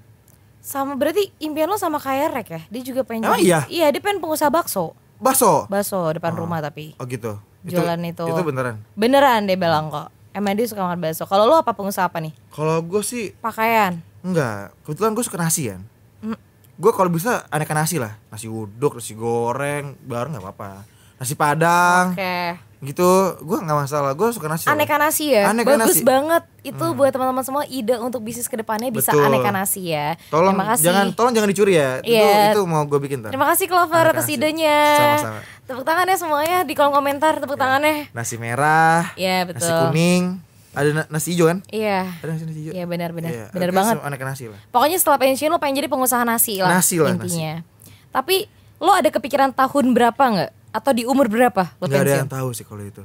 [0.58, 3.64] Sama berarti impian lo sama kayak Rek ya dia juga pengen Emang iya?
[3.70, 5.66] iya dia pengen pengusaha bakso Baso.
[5.66, 6.94] Bakso depan rumah tapi.
[6.96, 7.42] Oh gitu.
[7.66, 8.22] Jualan itu.
[8.22, 8.78] Itu beneran.
[8.94, 10.14] Beneran deh bilang kok.
[10.30, 11.26] Emang dia suka makan bakso.
[11.26, 12.30] Kalau lu apa pengusaha apa nih?
[12.54, 13.98] Kalau gue sih Pakaian.
[14.22, 14.70] enggak.
[14.86, 15.82] Kebetulan gue suka nasi kan.
[16.22, 16.38] Hmm.
[16.78, 18.14] Gue kalau bisa aneka nasi lah.
[18.30, 20.86] Nasi uduk, nasi goreng, bareng nggak apa-apa.
[21.18, 22.54] Nasi padang, Oke.
[22.80, 23.10] gitu.
[23.40, 24.14] Gue nggak masalah.
[24.14, 24.64] Gue suka nasi.
[24.64, 24.72] loh.
[24.72, 25.48] Aneka nasi ya.
[25.48, 26.02] Aneka Bagus nasi.
[26.02, 26.42] banget.
[26.62, 29.26] Itu buat teman-teman semua ide untuk bisnis ke depannya bisa Betul.
[29.26, 30.14] aneka nasi ya.
[30.28, 30.84] Tolong Terima kasih.
[30.84, 31.98] jangan tolong jangan dicuri ya.
[32.00, 32.54] Iya.
[32.54, 33.30] Itu itu mau gue bikin ntar.
[33.30, 34.36] Terima kasih Clover Aneka atas nasi.
[34.36, 34.80] idenya.
[34.94, 35.38] Sama-sama.
[35.64, 38.08] Tepuk tangannya semuanya di kolom komentar tepuk tangannya.
[38.10, 39.80] Nasi merah, Iya nasi betul.
[39.90, 40.24] kuning,
[40.70, 41.58] ada na- nasi hijau kan?
[41.68, 41.98] Iya.
[42.16, 42.72] Ada nasi hijau.
[42.72, 43.28] Iya benar-benar.
[43.28, 43.94] Iya, Benar oke, banget.
[44.00, 44.60] Aneka nasi lah.
[44.68, 47.60] Pokoknya setelah pensiun lo pengen jadi pengusaha nasi lah Nasi lah, intinya.
[48.08, 48.46] Tapi
[48.78, 50.50] lo ada kepikiran tahun berapa nggak?
[50.70, 52.20] Atau di umur berapa lo Gak ada pensiun?
[52.22, 53.02] yang tahu sih kalau itu.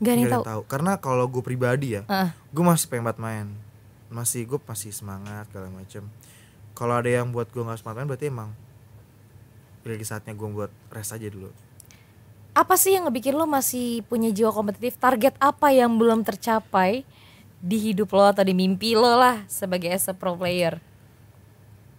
[0.00, 0.44] Gak ada yang Nggak tahu.
[0.50, 0.62] tahu.
[0.66, 2.30] Karena kalau gue pribadi ya, Heeh.
[2.32, 3.46] gue masih pengen banget main.
[4.08, 6.02] Masih gue masih semangat segala macem.
[6.72, 8.50] Kalau ada yang buat gue nggak semangat main, berarti emang
[9.80, 11.50] lagi saatnya gue buat rest aja dulu.
[12.50, 14.98] Apa sih yang ngebikin lo masih punya jiwa kompetitif?
[14.98, 17.06] Target apa yang belum tercapai
[17.58, 20.82] di hidup lo atau di mimpi lo lah sebagai as a pro player?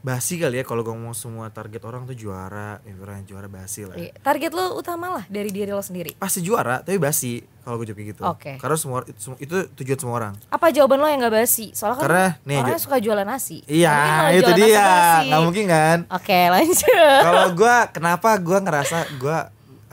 [0.01, 3.45] Basi kali ya kalau gue ngomong semua target orang tuh juara, ya orang yang juara
[3.45, 3.93] basi lah.
[3.93, 4.17] Iya.
[4.17, 6.17] Target lo utama lah dari diri lo sendiri.
[6.17, 8.21] Pasti juara, tapi basi kalau gue jawab gitu.
[8.25, 8.57] Oke.
[8.57, 10.33] Karena semua itu, itu tujuan semua orang.
[10.49, 11.69] Apa jawaban lo yang gak basi?
[11.77, 13.57] Soalnya kan Karena, nih, orangnya Jo- suka jualan nasi.
[13.69, 13.93] Iya,
[14.33, 14.81] itu jualan dia.
[14.81, 15.27] basi.
[15.29, 15.97] Nggak mungkin kan?
[16.09, 16.97] Oke lanjut.
[17.21, 19.37] kalau gua kenapa gua ngerasa gua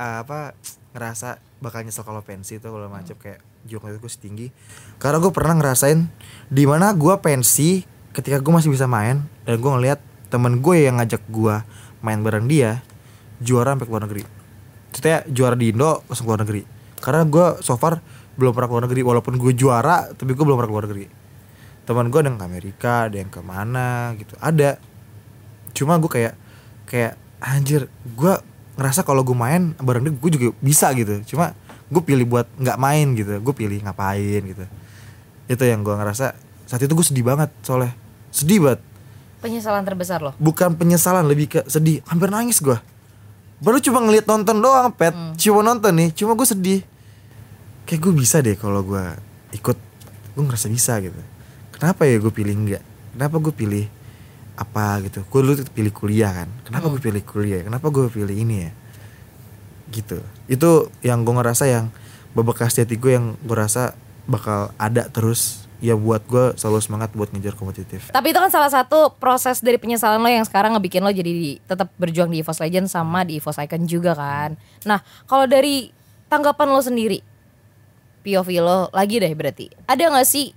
[0.01, 0.57] uh, apa
[0.97, 4.47] ngerasa bakal nyesel kalau pensi itu kalau macam kayak juang itu gue setinggi
[4.97, 6.07] karena gue pernah ngerasain
[6.49, 7.83] di mana gua pensi
[8.16, 11.64] ketika gue masih bisa main dan gue ngeliat temen gue yang ngajak gua
[12.05, 12.85] main bareng dia
[13.40, 14.23] juara sampai ke luar negeri.
[14.88, 16.62] Maksudnya juara di Indo langsung ke luar negeri.
[16.99, 18.03] Karena gua so far
[18.38, 21.07] belum pernah ke luar negeri walaupun gue juara tapi gue belum pernah ke luar negeri.
[21.88, 24.35] Teman gue ada yang ke Amerika ada yang ke mana gitu.
[24.38, 24.79] Ada.
[25.75, 26.35] Cuma gue kayak
[26.87, 28.33] kayak anjir gue
[28.79, 31.18] ngerasa kalau gue main bareng dia gue juga bisa gitu.
[31.35, 31.57] Cuma
[31.88, 33.42] gue pilih buat nggak main gitu.
[33.42, 34.64] Gue pilih ngapain gitu.
[35.51, 37.96] Itu yang gue ngerasa saat itu gue sedih banget soalnya.
[38.28, 38.85] Sedih banget.
[39.40, 40.37] Penyesalan terbesar lo.
[40.37, 42.04] bukan penyesalan lebih ke sedih.
[42.04, 42.76] Hampir nangis gue
[43.59, 45.14] baru cuma ngeliat nonton doang pet.
[45.38, 46.81] Cuma nonton nih cuma gue sedih.
[47.87, 49.04] Kayak gue bisa deh kalau gue
[49.54, 49.76] ikut.
[50.38, 51.18] Gue ngerasa bisa gitu.
[51.74, 52.83] Kenapa ya gue pilih enggak?
[53.14, 53.85] Kenapa gue pilih
[54.59, 55.22] apa gitu?
[55.26, 56.48] Gue dulu pilih kuliah kan.
[56.66, 57.61] Kenapa gue pilih kuliah?
[57.62, 58.70] Kenapa gue pilih ini ya?
[59.90, 60.18] Gitu.
[60.46, 61.90] Itu yang gue ngerasa yang
[62.37, 67.30] bebekas hati gue yang gue rasa bakal ada terus ya buat gue selalu semangat buat
[67.30, 71.10] ngejar kompetitif Tapi itu kan salah satu proses dari penyesalan lo yang sekarang ngebikin lo
[71.14, 74.58] jadi di- tetap berjuang di EVOS Legend sama di EVOS Icon juga kan.
[74.82, 74.98] Nah,
[75.30, 75.94] kalau dari
[76.26, 77.22] tanggapan lo sendiri,
[78.26, 79.70] POV lo lagi deh berarti.
[79.86, 80.50] Ada nggak sih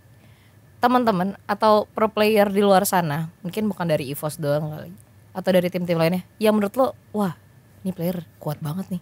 [0.81, 4.91] teman-teman atau pro player di luar sana, mungkin bukan dari EVOS doang kali,
[5.37, 7.37] atau dari tim-tim lainnya, yang menurut lo, wah,
[7.85, 9.01] ini player kuat banget nih,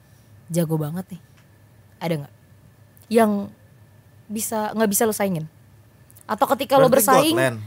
[0.52, 1.22] jago banget nih.
[2.04, 2.34] Ada nggak?
[3.08, 3.32] Yang
[4.28, 5.48] bisa nggak bisa lo saingin?
[6.30, 7.58] Atau ketika lo Berarti bersaing, Godland.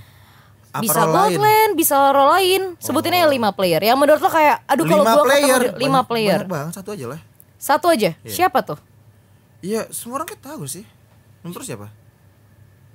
[0.70, 1.35] Apa bisa lain?
[1.35, 2.62] Godland, bisa role lain.
[2.79, 3.83] Sebutin aja lima player.
[3.83, 6.38] Yang menurut lo kayak, aduh kalau gua player ketemu lima Banyak- player.
[6.38, 7.20] banyak banget satu aja lah
[7.55, 8.11] Satu aja.
[8.22, 8.79] Siapa tuh?
[9.61, 10.83] iya semua orang kan tahu sih
[11.44, 11.87] terus siapa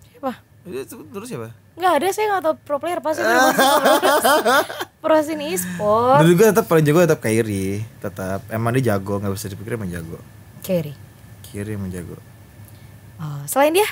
[0.05, 0.35] Siapa?
[0.63, 3.71] Iya, terus siapa Nggak ada saya nggak tahu pro player pasti udah masuk
[4.99, 6.19] Prosin e-sport.
[6.19, 9.87] Menurut gue tetap paling jago tetap Kairi tetap emang dia jago nggak bisa dipikir emang
[9.87, 10.19] jago
[10.59, 10.91] Carry.
[11.41, 12.19] Kiri emang jago
[13.15, 13.87] Oh, selain dia,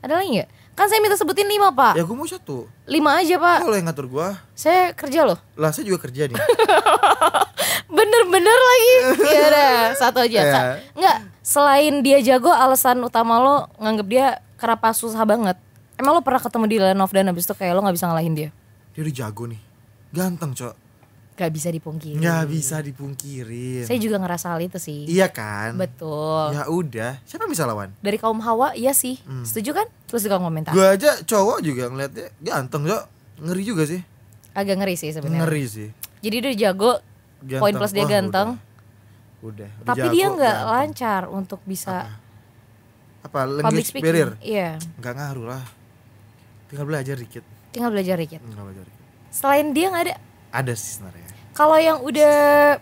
[0.00, 0.50] ada lagi nggak?
[0.78, 1.92] Kan saya minta sebutin lima pak.
[1.92, 3.58] ya gue mau satu Lima aja pak.
[3.60, 5.38] kalau yang ngatur gue Saya kerja loh.
[5.52, 6.38] lah saya juga kerja nih
[7.90, 8.94] Bener-bener lagi.
[9.24, 10.38] Iya udah, satu aja.
[10.38, 10.52] Iya.
[10.52, 15.56] Sa- Nggak, selain dia jago, alasan utama lo nganggep dia kenapa susah banget.
[15.96, 18.34] Emang lo pernah ketemu di Land of Dan habis itu kayak lo nggak bisa ngalahin
[18.34, 18.50] dia?
[18.88, 19.60] dia udah jago nih
[20.10, 20.74] ganteng cok
[21.38, 22.18] Gak bisa dipungkiri.
[22.18, 25.06] nggak bisa dipungkirin Saya juga ngerasa hal itu sih.
[25.06, 26.50] iya kan Betul.
[26.50, 29.22] ya udah siapa yang bisa lawan Dari kaum hawa, iya sih.
[29.40, 29.86] Setuju kan?
[30.04, 30.72] Terus juga komentar.
[30.72, 33.02] gue aja cowok juga ngeliatnya ganteng cok
[33.40, 34.02] ngeri juga sih
[34.50, 35.40] Agak ngeri sih sebenarnya.
[35.40, 36.98] ngeri sih Jadi dia jago,
[37.54, 38.48] poin plus dia Wah, ganteng.
[39.38, 42.18] udah, udah, udah Tapi jago, dia nggak lancar untuk bisa
[43.20, 44.04] apa public language speaking.
[44.04, 45.62] barrier Iya, nggak ngaruh lah
[46.66, 48.40] tinggal belajar dikit tinggal belajar dikit.
[48.40, 50.16] tinggal belajar dikit Selain dia nggak ada.
[50.50, 51.27] ada sih sebenarnya
[51.58, 52.78] Kalau yang udah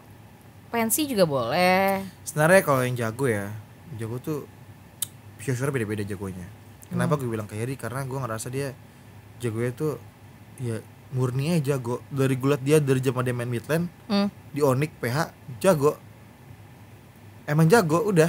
[0.69, 2.05] pensi juga boleh.
[2.21, 3.49] sebenarnya kalau yang jago ya
[3.97, 4.45] jago tuh
[5.41, 6.45] pure beda-beda jagonya.
[6.87, 7.25] Kenapa Hmm.
[7.25, 8.77] gue bilang kayak Eri karena gue ngerasa dia
[9.39, 9.97] jagonya tuh
[10.61, 10.77] ya
[11.11, 12.05] murni aja jago.
[12.13, 14.29] Dari gulat dia dari zaman dia main midland Hmm.
[14.53, 15.19] di Onyx PH
[15.57, 15.97] jago.
[17.47, 18.29] Emang jago udah.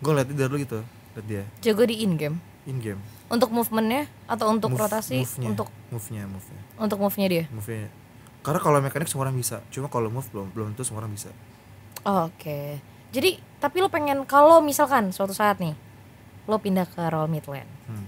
[0.00, 0.80] Gue ngeliat dari dulu gitu
[1.14, 1.42] liat dia.
[1.60, 2.38] Jago di in game.
[2.64, 2.96] in game
[3.28, 6.60] Untuk movementnya atau untuk Move- rotasi, move-nya, untuk move-nya move-nya.
[6.80, 7.44] Untuk move-nya dia.
[7.52, 7.92] move-nya
[8.44, 11.32] karena kalau mekanik semua orang bisa cuma kalau move belum belum tentu semua orang bisa
[12.02, 12.84] Oh, Oke.
[13.10, 15.72] Jadi tapi lo pengen kalau misalkan suatu saat nih
[16.44, 18.04] lo pindah ke Roll Midland Hmm.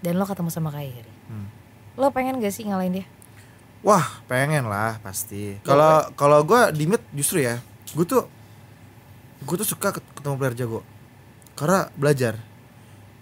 [0.00, 1.04] dan lo ketemu sama Kyrie.
[1.26, 1.44] Hmm.
[1.94, 3.06] Lo pengen gak sih ngalahin dia?
[3.80, 5.60] Wah, pengen lah pasti.
[5.60, 8.24] Kalau kalau gue di mid justru ya, gue tuh
[9.40, 10.80] gue tuh suka ket- ketemu player jago.
[11.52, 12.40] Karena belajar.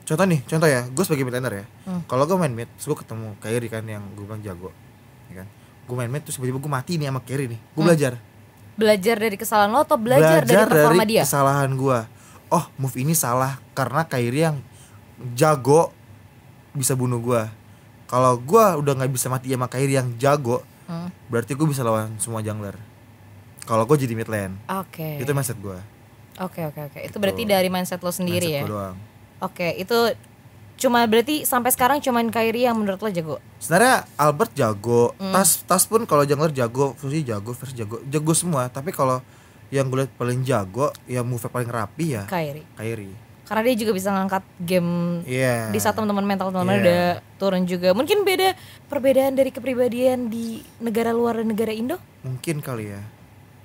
[0.03, 1.67] Contoh nih, contoh ya, gue sebagai mid laner ya.
[1.85, 2.03] Hmm.
[2.05, 4.71] Kalau gue main mid, gue ketemu Kyrie kan yang gue bilang jago,
[5.29, 5.49] ya kan.
[5.87, 7.61] Gue main mid terus tiba-tiba gue mati nih sama Kyrie nih.
[7.63, 7.87] Gue Hmm.
[7.87, 8.13] belajar.
[8.75, 11.23] Belajar dari kesalahan lo atau belajar, dari performa dia?
[11.23, 11.99] kesalahan gue.
[12.49, 14.57] Oh, move ini salah karena Kyrie yang
[15.33, 15.91] jago
[16.71, 17.43] bisa bunuh gue.
[18.07, 21.11] Kalau gue udah nggak bisa mati sama Kyrie yang jago, Hmm.
[21.27, 22.79] berarti gue bisa lawan semua jungler
[23.67, 25.19] kalau gue jadi mid lane Oke.
[25.19, 25.75] itu mindset gue
[26.39, 26.99] Oke oke oke.
[27.01, 28.63] Itu berarti dari mindset lo sendiri ya.
[28.63, 28.97] mindset doang
[29.37, 30.15] Oke, itu
[30.77, 33.37] cuma berarti sampai sekarang cuman Kyrie yang menurut lo jago.
[33.57, 35.33] sebenarnya Albert jago Hmm.
[35.33, 39.25] tas tas pun kalau jungler jago fungsi jago versi jago jago semua tapi kalau
[39.69, 42.63] yang gue liat paling jago yang move paling rapi ya Kyrie.
[42.73, 46.83] Kyrie Karena dia juga bisa ngangkat game iya di saat teman-teman mental teman-teman Iya.
[46.83, 47.03] udah
[47.37, 47.89] turun juga.
[47.91, 51.97] Mungkin beda perbedaan dari kepribadian di negara luar dan negara Indo?
[52.21, 53.01] mungkin kali ya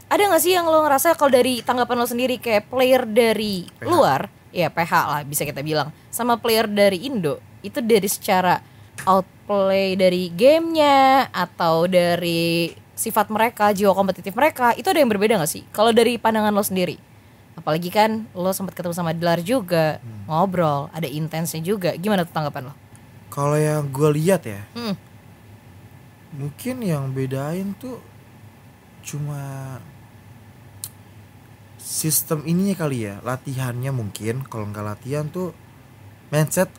[0.05, 3.85] Ada gak sih yang lo ngerasa kalau dari tanggapan lo sendiri kayak player dari PH.
[3.85, 4.21] luar,
[4.51, 8.59] ya PH lah bisa kita bilang, sama player dari Indo itu dari secara
[9.07, 15.49] outplay dari gamenya atau dari sifat mereka, jiwa kompetitif mereka, itu ada yang berbeda gak
[15.49, 15.65] sih?
[15.73, 17.01] Kalau dari pandangan lo sendiri,
[17.57, 19.97] apalagi kan lo sempat ketemu sama Dilar juga,
[20.29, 22.75] ngobrol, ada intensnya juga, gimana tuh tanggapan lo?
[23.31, 24.91] kalau yang gue lihat ya Hmm,
[26.35, 28.03] mungkin yang bedain tuh
[29.07, 29.79] cuma
[31.91, 35.51] sistem ininya kali ya latihannya mungkin kalau nggak latihan tuh
[36.31, 36.71] mindset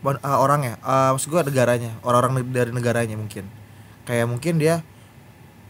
[0.00, 3.44] uh, orang ya uh, maksud gua negaranya orang-orang dari negaranya mungkin.
[4.08, 4.80] Kayak mungkin dia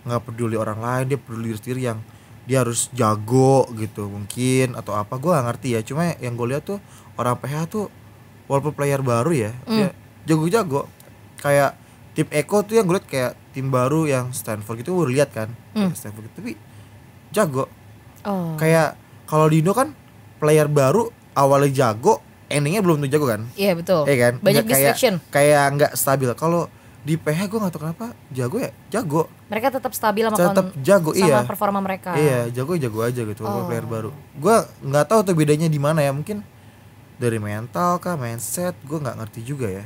[0.07, 1.99] nggak peduli orang lain dia peduli diri sendiri yang
[2.47, 5.81] dia harus jago gitu mungkin atau apa gua nggak ngerti ya.
[5.83, 6.79] Cuma yang gue lihat tuh
[7.19, 7.91] orang PH tuh
[8.47, 9.91] walaupun player baru ya dia
[10.31, 10.87] jago-jago.
[11.43, 11.75] Kayak
[12.15, 15.51] tim Eko tuh yang gue liat kayak tim baru yang Stanford gitu gue lihat kan.
[15.75, 16.53] Kayak Stanford gitu tapi
[17.35, 17.67] jago
[18.27, 18.97] oh, kayak
[19.31, 19.95] kalau di Indo kan
[20.41, 22.19] player baru awalnya jago
[22.51, 23.43] endingnya belum tentu jago kan?
[23.55, 24.35] Iya betul, Iya kan?
[24.43, 25.15] Banyak Nggak kayak distraction.
[25.31, 26.29] kayak nggak stabil.
[26.35, 26.67] Kalau
[27.01, 28.71] di PH gue nggak tahu kenapa jago ya?
[28.91, 29.23] Jago.
[29.49, 31.39] Mereka tetap stabil sama, tetap jago sama iya.
[31.47, 32.13] performa mereka.
[32.19, 33.65] iya jago jago aja gitu Oh.
[33.71, 34.11] player baru.
[34.37, 36.43] Gue nggak tahu tuh bedanya di mana ya mungkin
[37.17, 39.85] dari mental kah mindset gue nggak ngerti juga ya.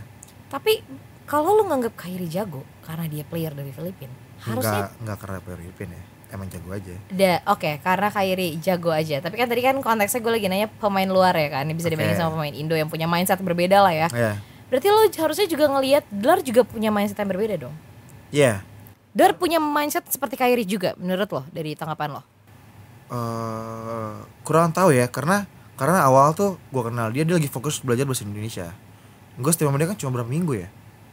[0.50, 0.82] Tapi
[1.28, 5.60] kalau lu nganggap Kyrie jago karena dia player dari Filipina, harusnya nggak nggak karena player
[5.62, 9.22] Filipina ya emang jago aja da oke karena Kyrie jago aja.
[9.22, 12.24] Tapi kan tadi kan konteksnya gue lagi nanya pemain luar ya kan, bisa dibandingin Oke.
[12.26, 14.08] sama pemain Indo yang punya mindset berbeda lah ya.
[14.10, 14.32] ya
[14.68, 17.74] Berarti lo harusnya juga ngelihat Dar juga punya mindset yang berbeda dong.
[18.34, 18.66] Iya.
[19.14, 22.22] Dar punya mindset seperti Kyrie juga menurut lo dari tanggapan lo.
[23.04, 25.44] eh kurang tahu ya karena
[25.76, 28.72] karena awal tuh gue kenal dia dia lagi fokus belajar bahasa Indonesia
[29.36, 30.68] gue setia sama dia kan cuma berapa minggu ya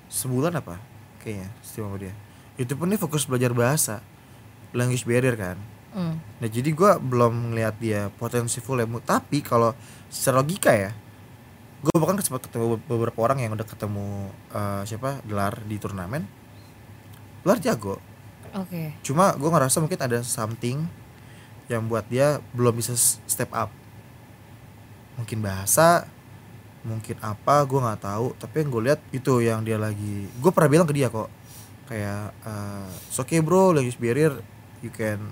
[0.08, 0.80] sebulan apa
[1.20, 2.14] kayaknya setia sama dia
[2.56, 4.00] itu pun dia fokus belajar bahasa
[4.76, 5.58] language barrier kan.
[5.92, 6.24] Hmm.
[6.40, 9.76] nah jadi gue belum ngeliat dia potensi full ya tapi kalau
[10.08, 10.96] secara logika ya
[11.82, 15.20] gue bahkan sempat ketemu beberapa orang yang udah ketemu eh, siapa?
[15.26, 16.24] Gelar di turnamen.
[17.42, 17.98] Gelar jago.
[18.52, 19.00] Oke.
[19.00, 20.84] cuma gue ngerasa mungkin ada something
[21.72, 22.94] yang buat dia belum bisa
[23.26, 23.72] step up.
[25.18, 26.06] Mungkin bahasa
[26.86, 28.38] mungkin apa gue nggak tahu.
[28.38, 31.32] Tapi yang gue lihat itu yang dia lagi gue pernah bilang ke dia kok
[31.90, 34.40] kayak uh, it's okay bro language barrier
[34.82, 35.30] you can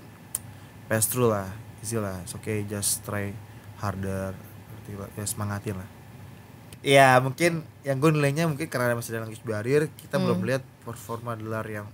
[0.86, 1.46] pass through lah
[1.78, 2.18] easy lah.
[2.22, 3.30] It's okay just try
[3.78, 4.34] harder
[5.14, 5.88] ya semangatin lah.
[6.80, 10.24] Ya mungkin yang gue nilainya mungkin karena masih ada language barrier kita Hmm.
[10.26, 11.86] belum lihat performa dolar yang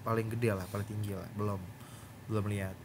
[0.00, 1.60] paling gede lah paling tinggi lah belum
[2.26, 2.76] belum lihat.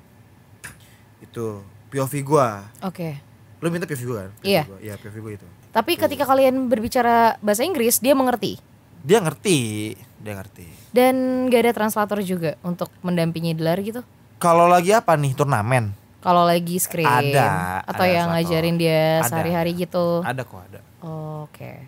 [1.19, 2.63] Itu POV gua.
[2.81, 3.19] Oke.
[3.59, 4.31] lu minta POV gua kan?
[4.37, 4.63] POV Iya.
[4.79, 5.47] iya POV gua itu.
[5.69, 8.55] Tapi ketika kalian berbicara bahasa Inggris, dia mengerti.
[8.99, 11.15] dia ngerti dia ngerti Dan
[11.47, 14.03] gak ada translator juga untuk mendampingi Dilar gitu.
[14.35, 18.51] kalau lagi apa nih turnamen Kalau lagi screen Ada, atau ada yang translator.
[18.51, 20.19] ngajarin dia sehari-hari gitu.
[20.21, 21.87] ada kok ada Oke.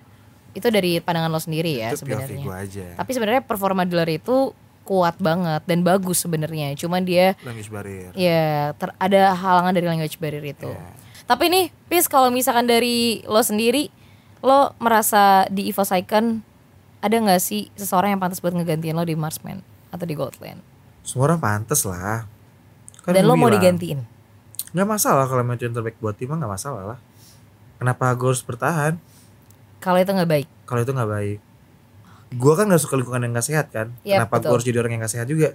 [0.51, 2.43] Itu dari pandangan lo sendiri ya sebenarnya.
[2.57, 6.71] aja Tapi sebenarnya performa Dilar itu kuat banget dan bagus sebenarnya.
[6.75, 10.67] Cuman dia language barrier ya ter- ada halangan dari language barrier itu.
[10.67, 10.83] Iya.
[11.23, 13.87] Tapi nih, Pis kalau misalkan dari lo sendiri,
[14.39, 16.43] lo merasa di Evo Icon
[17.01, 19.59] ada nggak sih seseorang yang pantas buat ngegantiin lo di Marsman
[19.89, 20.61] atau di Goldland?
[21.01, 22.29] semua orang pantas lah
[23.01, 23.99] Kan Dan lo gua mau bilang, digantiin?
[24.71, 26.99] nggak masalah kalau main yang terbaik buat tim nggak masalah lah
[27.75, 29.01] kenapa gua harus bertahan
[29.79, 30.47] Kalau itu nggak baik?
[30.63, 31.39] kalau itu nggak baik
[32.31, 34.93] gua kan nggak suka lingkungan yang nggak sehat kan Yap, kenapa gua harus jadi orang
[34.93, 35.51] yang nggak sehat juga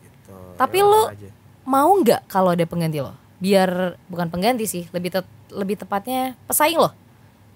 [0.00, 0.36] gitu.
[0.54, 1.30] Tapi Ya, lu- aja.
[1.64, 3.16] mau nggak kalau ada pengganti lo?
[3.38, 6.94] Biar bukan pengganti sih, lebih te- lebih tepatnya pesaing lo.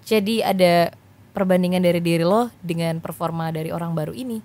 [0.03, 0.91] Jadi ada
[1.37, 4.41] perbandingan dari diri lo dengan performa dari orang baru ini.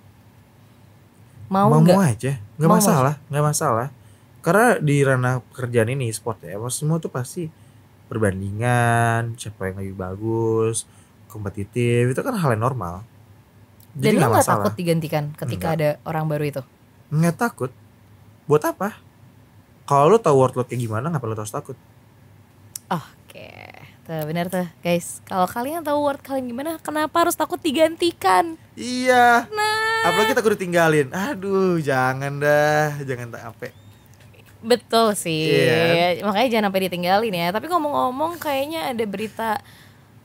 [1.49, 1.97] Mau mau nggak?
[1.97, 2.37] mau aja.
[2.61, 3.87] Nggak Mau masalah nggak masalah.
[4.45, 7.49] Karena di ranah pekerjaan ini sport ya semua tuh pasti
[8.05, 10.85] perbandingan siapa yang lebih bagus
[11.25, 13.01] kompetitif itu kan hal yang normal.
[13.97, 14.65] Dan jadi lo nggak nggak masalah.
[14.69, 15.81] takut digantikan ketika Nggak.
[15.81, 16.61] ada orang baru itu?
[17.09, 17.71] nggak takut.
[18.45, 18.97] Buat apa?
[19.85, 21.77] Kalau lo tahu workload kayak gimana nggak perlu harus takut?
[22.89, 23.62] Oke,
[24.03, 25.23] tuh benar tuh guys.
[25.23, 28.59] Kalau kalian tahu word kalian gimana, kenapa harus takut digantikan?
[28.73, 33.69] iya Nah, apalagi takut ditinggalin aduh jangan dah jangan tak apa
[34.59, 35.51] betul sih.
[35.51, 36.23] Iya.
[36.23, 37.51] Makanya jangan sampai ditinggalin ya.
[37.51, 39.59] Tapi ngomong-ngomong, kayaknya ada berita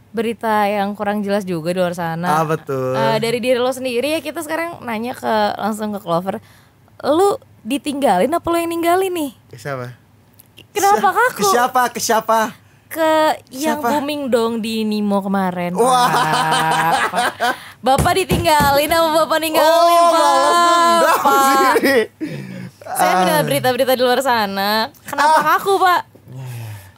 [0.09, 2.39] berita yang kurang jelas juga di luar sana.
[2.39, 6.39] ah betul Eh, dari diri lo sendiri ya kita sekarang nanya ke langsung ke Clover.
[7.05, 9.33] Lu ditinggalin apa lo yang ninggalin nih?
[9.49, 9.99] ke siapa
[10.71, 11.51] Kenapa Ke kaku?
[11.51, 12.39] siapa ke siapa
[12.89, 13.15] ke
[13.53, 14.01] yang Siapa?
[14.01, 15.73] booming dong di Nimo kemarin.
[15.73, 16.09] Wah.
[16.09, 16.93] Pak.
[17.79, 21.21] Bapak ditinggalin apa bapak ninggalin oh Pak?
[21.21, 21.73] Pak.
[22.89, 24.89] Saya mendengar berita-berita di luar sana.
[25.05, 26.03] Kenapa kaku Pak?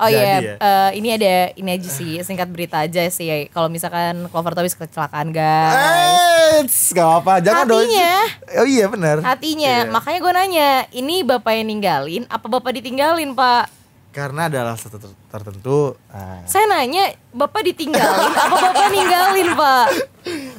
[0.01, 0.53] Oh iya, ya?
[0.57, 3.29] eh, ini ada ini aja sih singkat berita aja sih.
[3.53, 5.77] Kalau misalkan Clover Tobis kecelakaan guys.
[5.77, 7.85] Eh, gak apa jangan dong.
[7.85, 8.15] Hatinya.
[8.57, 9.17] Oh iya benar.
[9.21, 9.93] Hatinya, Iya.
[9.93, 13.69] makanya gue nanya, ini bapak yang ninggalin, apa bapak ditinggalin pak?
[14.11, 15.95] Karena adalah satu ter- tertentu.
[16.09, 16.43] ah.
[16.43, 19.87] Saya nanya, bapak ditinggalin, apa bapak ninggalin pak?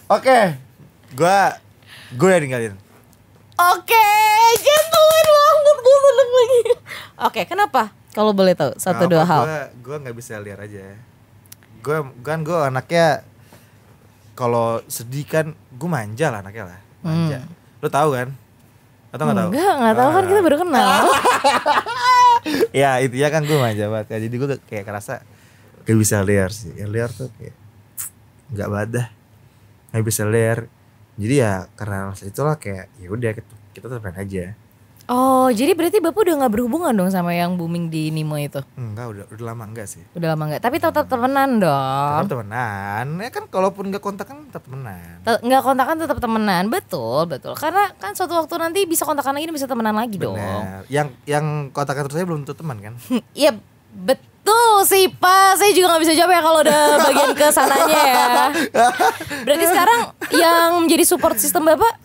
[0.10, 0.40] Oke,
[1.14, 1.60] gua
[2.12, 2.74] gue yang ninggalin.
[3.54, 4.08] Oke,
[4.58, 6.62] gentleman banget gue seneng lagi.
[7.22, 7.82] Oke, kenapa?
[8.12, 9.44] Kalau boleh tahu satu dua hal.
[9.44, 10.96] Gue gue nggak bisa liar aja.
[11.80, 13.28] Gue kan gue anaknya
[14.34, 16.80] kalau sedih kan gue manja lah anaknya lah.
[17.02, 17.40] Manja.
[17.78, 18.32] Lo tahu kan?
[19.12, 19.44] Atau nggak tahu?
[19.46, 19.54] Hmm.
[19.54, 20.30] Enggak, enggak tahu kan Ah.
[20.30, 21.00] kita baru kenal.
[22.74, 25.22] ya intinya kan gue manja banget jadi gue kayak kerasa
[25.86, 26.74] gak bisa liar sih.
[26.78, 27.56] Yang liar tuh kayak
[28.52, 29.08] nggak badah
[29.92, 30.60] nggak bisa liar.
[31.20, 34.56] Jadi ya karena alasan itulah kayak ya udah kita, kita aja
[35.12, 38.64] Oh, jadi berarti bapak udah nggak berhubungan dong sama yang booming di Nimo itu?
[38.80, 40.00] enggak udah udah lama enggak sih.
[40.16, 40.64] Udah lama nggak?
[40.64, 42.16] Tapi tetap temenan dong.
[42.24, 43.06] tetap temenan.
[43.20, 45.20] Ya kan kalaupun nggak kontak kan tetap temenan.
[45.20, 46.64] Te- nggak kontakan tetap temenan.
[46.72, 47.54] Betul betul.
[47.54, 50.40] Karena kan suatu waktu nanti bisa kontakan lagi dan bisa temenan lagi dong.
[50.40, 50.88] Benar.
[50.88, 52.94] yang yang kontakan terus saya belum tentu teman kan?
[53.36, 53.52] Iya
[53.92, 55.60] betul sih pak.
[55.60, 58.26] Saya juga nggak bisa jawab ya kalau udah bagian ke sananya ya.
[59.46, 60.00] Berarti sekarang
[60.32, 62.00] yang menjadi support system bapak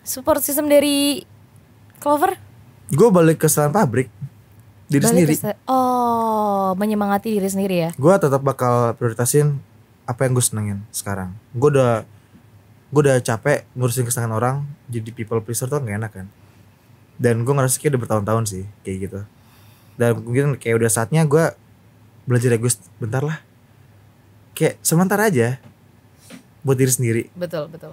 [0.00, 1.20] support system dari
[1.96, 2.45] Clover
[2.90, 4.08] gue balik ke setelan pabrik.
[4.86, 5.34] Diri Balik sendiri.
[5.66, 7.90] oh menyemangati diri sendiri ya?
[7.98, 9.58] Gue tetap bakal prioritasin
[10.06, 11.34] apa yang gue senengin sekarang.
[11.58, 12.06] Gue udah
[12.94, 16.26] gue udah capek ngurusin kesenangan orang jadi people pleaser tuh gak enak kan.
[17.18, 19.20] Dan gue ngerasa kayak udah bertahun-tahun sih kayak gitu.
[19.98, 21.50] Dan mungkin kayak udah saatnya gue
[22.30, 23.42] belajar egois bentar lah.
[24.54, 25.58] Kayak sementara aja
[26.62, 27.22] buat diri sendiri.
[27.34, 27.90] Betul betul.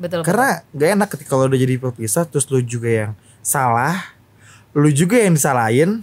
[0.00, 3.98] Betul karena gak enak ketika kalau udah jadi people pleaser terus lu juga yang salah
[4.72, 6.00] lu juga yang disalahin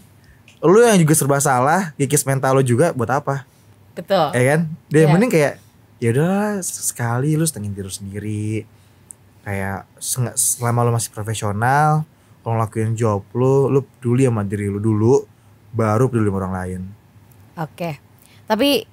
[0.59, 3.47] lu yang juga serba salah kikis mental lu juga buat apa?
[3.95, 4.35] Betul.
[4.35, 4.59] Ya kan?
[4.91, 5.09] Dia Iya.
[5.09, 5.53] mending kayak
[5.99, 8.47] ya udah sekali lu setengin diri sendiri.
[9.41, 9.87] Kayak
[10.35, 12.03] selama lu masih profesional
[12.43, 15.23] lu ngelakuin job lu lu peduli sama diri lu dulu
[15.71, 16.81] baru peduli sama orang lain.
[17.55, 17.99] Oke.
[18.45, 18.83] Tapi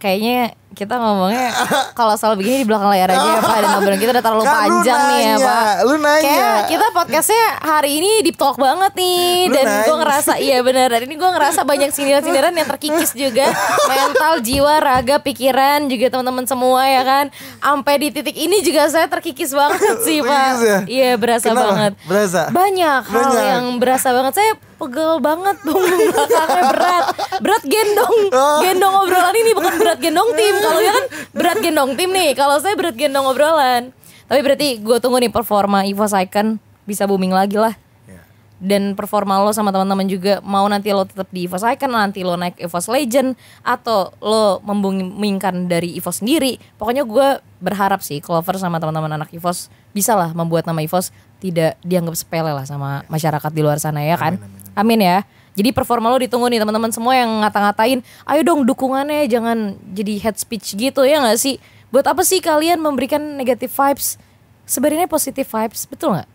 [0.00, 1.50] kayaknya kita ngomongnya
[1.92, 4.54] kalau soal begini di belakang layar aja ya Pak dan obrolan kita udah terlalu Kan
[4.54, 5.72] panjang nih ya nanya, Pak.
[5.82, 6.22] lu nanya.
[6.22, 9.94] Kayak kita podcastnya hari ini deep talk banget nih Lu dan gue nanya.
[9.98, 13.50] ngerasa iya benar dan ini gue ngerasa banyak sindiran-sindiran yang terkikis juga
[13.84, 17.24] mental, jiwa, raga, pikiran juga teman-teman semua ya kan.
[17.58, 20.48] Sampai di titik ini juga saya terkikis banget sih Pak.
[20.56, 20.78] Ya?
[20.86, 21.66] Iya berasa Kenapa?
[21.66, 21.92] banget.
[22.04, 22.40] Berasa?
[22.48, 23.42] Banyak hal Banyak.
[23.44, 24.34] yang berasa banget.
[24.34, 25.82] Saya pegel banget punggung
[26.14, 27.04] belakangnya berat.
[27.38, 28.16] Berat gendong.
[28.30, 28.60] Oh.
[28.62, 30.56] Gendong obrolan ini bukan berat gendong tim.
[30.60, 32.36] Kalau ya kan berat gendong tim nih.
[32.36, 33.90] Kalau saya berat gendong obrolan.
[34.30, 37.74] Tapi berarti gue tunggu nih performa EVOS Icon bisa booming lagi lah.
[38.06, 38.22] Ya.
[38.62, 42.38] Dan performa lo sama teman-teman juga mau nanti lo tetap di EVOS Icon, nanti lo
[42.38, 43.34] naik EVOS Legend
[43.66, 46.62] atau lo memboomingkan dari EVOS sendiri.
[46.78, 51.10] Pokoknya gue berharap sih Clover sama teman-teman anak EVOS bisa lah membuat nama EVOS
[51.42, 54.38] tidak dianggap sepele lah sama masyarakat di luar sana ya kan.
[54.78, 55.26] Amin, ya.
[55.58, 60.36] Jadi performa lo ditunggu nih teman-teman semua yang ngata-ngatain, ayo dong dukungannya jangan jadi head
[60.38, 61.58] speech gitu ya nggak sih?
[61.90, 64.14] Buat apa sih kalian memberikan negative vibes?
[64.62, 66.28] Sebenarnya positive vibes, betul nggak?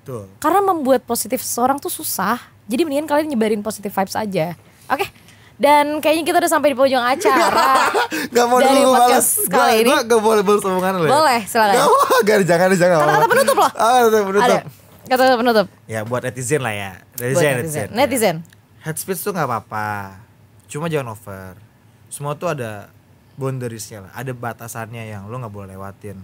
[0.00, 2.40] betul Karena membuat positif seseorang tuh susah.
[2.70, 4.54] Jadi mendingan kalian nyebarin positive vibes aja.
[4.86, 5.06] Oke.
[5.60, 7.92] Dan kayaknya kita udah sampai di pojok acara.
[8.34, 9.92] Gak mau Dari dulu balas kali ini.
[9.92, 11.76] Gak boleh balas omongan lu ya Boleh, silakan.
[11.76, 11.88] Gak
[12.24, 13.70] Gak jangan jangan Kata-kata penutup loh.
[13.76, 14.79] Ah penutup Ada.
[15.10, 15.66] Kata penutup.
[15.90, 16.92] Ya buat netizen lah ya.
[17.18, 17.88] Buat Netizen, netizen.
[17.90, 17.94] ya.
[17.98, 18.36] Netizen.
[18.86, 20.22] Head speech tuh nggak apa-apa.
[20.70, 21.58] Cuma jangan over.
[22.06, 22.94] Semua tuh ada
[23.34, 24.12] boundariesnya lah.
[24.14, 26.22] Ada batasannya yang lo nggak boleh lewatin.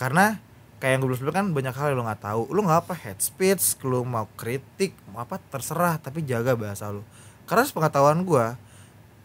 [0.00, 0.40] Karena
[0.80, 2.42] kayak yang gue bilang kan banyak hal yang lo nggak tahu.
[2.48, 6.00] Lo nggak apa head speech, lo mau kritik, mau apa terserah.
[6.00, 7.04] Tapi jaga bahasa lo.
[7.44, 8.46] Karena sepengetahuan gue,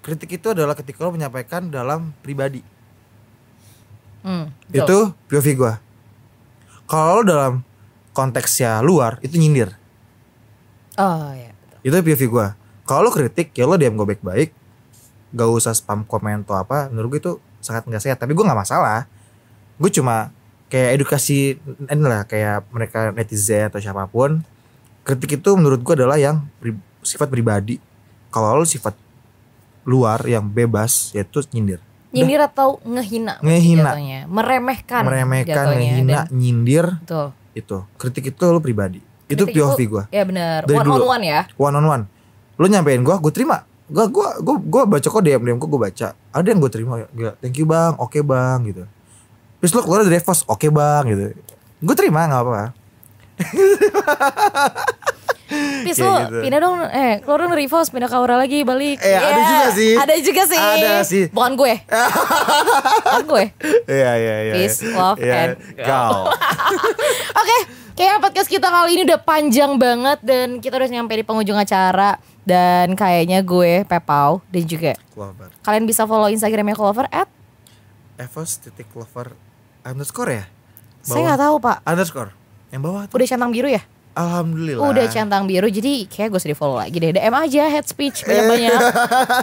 [0.03, 2.59] kritik itu adalah ketika lo menyampaikan dalam pribadi.
[4.19, 4.51] Hmm.
[4.67, 5.15] betul.
[5.15, 5.73] Itu POV gue.
[6.91, 7.63] Kalau dalam
[8.15, 9.75] konteksnya luar, itu nyindir.
[10.95, 11.51] Oh ya.
[11.51, 11.79] betul.
[11.83, 12.47] itu POV gue
[12.87, 14.55] kalau lo kritik ya lo diam gue baik-baik
[15.35, 18.55] gak usah spam komen atau apa menurut gue itu sangat nggak sehat tapi gue nggak
[18.55, 19.03] masalah
[19.75, 20.31] gue cuma
[20.65, 24.39] kayak edukasi ini lah kayak mereka netizen atau siapa pun
[25.03, 27.75] kritik itu menurut gue adalah yang pri- sifat pribadi
[28.31, 28.95] kalau lo sifat
[29.83, 31.83] luar yang bebas yaitu nyindir
[32.15, 33.43] Nyindir atau ngehina.
[33.43, 33.91] Ngehina.
[33.91, 34.19] jatuhnya.
[34.31, 35.03] Meremehkan.
[35.03, 35.75] meremehkan jatuhnya.
[35.75, 37.27] ngehina Dan- nyindir Betul.
[37.55, 37.77] Itu.
[37.95, 38.99] Kritik itu lo pribadi.
[39.25, 40.69] Itu Kritik POV gue Ya benar.
[40.69, 41.09] One dulu.
[41.09, 41.41] on one ya.
[41.57, 42.03] one on one.
[42.59, 43.63] Lo nyampein gue gue terima.
[43.87, 46.07] Gue gue gue gue baca kok DM DM gue baca.
[46.13, 47.95] Ada yang gue terima ya thank you bang.
[47.97, 48.83] Oke bang gitu.
[49.63, 51.25] Terus lo keluar dari Evos oke bang gitu.
[51.81, 52.85] Gue terima nggak apa-apa
[55.81, 56.41] Pis lu gitu.
[56.41, 58.97] pindah dong eh keluar dong dari Vos pindah ke Aura lagi balik.
[58.99, 59.93] Eh, ada Ya, juga sih.
[59.93, 60.59] Ada juga sih.
[60.59, 61.23] Ada sih.
[61.29, 61.73] Bukan gue.
[63.05, 63.45] Bukan gue.
[63.87, 66.29] iya iya iya Peace, love, Iya, and go
[67.39, 67.57] Oke,
[67.93, 72.17] kayak podcast kita kali ini udah panjang banget dan kita udah nyampe di penghujung acara
[72.41, 77.25] dan kayaknya gue Pepau dan juga Clover kalian bisa follow Instagramnya Clover at
[78.15, 79.33] Evos titik Clover
[79.81, 80.45] underscore ya
[81.01, 82.31] saya nggak tahu pak underscore
[82.69, 83.81] yang bawah tuh udah centang biru ya
[84.15, 84.81] alhamdulillah.
[84.81, 87.11] Udah centang biru jadi kayak gue sedih follow lagi deh.
[87.11, 88.79] DM aja head speech banyak banyak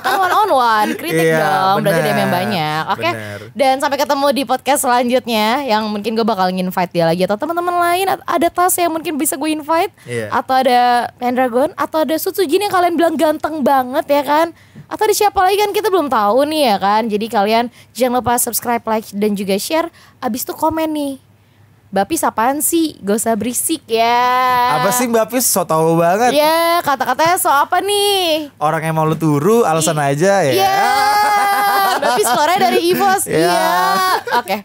[0.00, 1.76] kan one on one kritik Iya, dong.
[1.80, 2.08] Berarti benar.
[2.08, 2.82] DM yang banyak.
[2.90, 3.38] Oke Benar.
[3.52, 7.76] dan sampai ketemu di podcast selanjutnya yang mungkin gue bakal invite dia lagi atau teman-teman
[7.76, 10.32] lain ada tas yang mungkin bisa gue invite Iya.
[10.32, 10.80] atau ada
[11.14, 14.48] Pendragon atau ada Sutsujin yang kalian bilang ganteng banget ya kan?
[14.88, 17.02] Atau ada siapa lagi kan kita belum tahu nih ya kan?
[17.06, 19.88] Jadi kalian jangan lupa subscribe like dan juga share.
[20.18, 21.14] Abis itu komen nih
[21.92, 22.96] Bapis apaan sih?
[23.04, 24.24] Gak usah berisik ya.
[24.80, 26.32] Apa sih mbak Pis so tau banget.
[26.32, 28.48] Ya kata-katanya so apa nih?
[28.56, 30.56] orang yang mau lu turu alasan aja ya.
[30.56, 30.88] Ya
[32.00, 33.28] Bapis keluarnya dari Ivos.
[33.28, 33.44] Ya.
[33.44, 33.68] Iya.
[34.40, 34.56] Oke.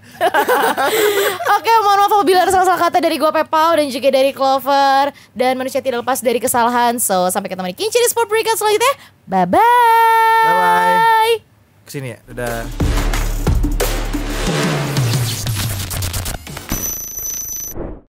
[1.59, 5.11] Oke mohon maaf apabila ada salah-salah kata dari gua Pepau Dan juga dari Clover.
[5.35, 6.95] Dan manusia tidak lepas dari kesalahan.
[6.95, 8.93] So sampai ketemu di Kinci di Sport Breakout selanjutnya.
[9.27, 10.47] Bye-bye.
[10.47, 11.33] Bye-bye.
[11.83, 12.23] ke sini ya.
[12.31, 12.63] Udah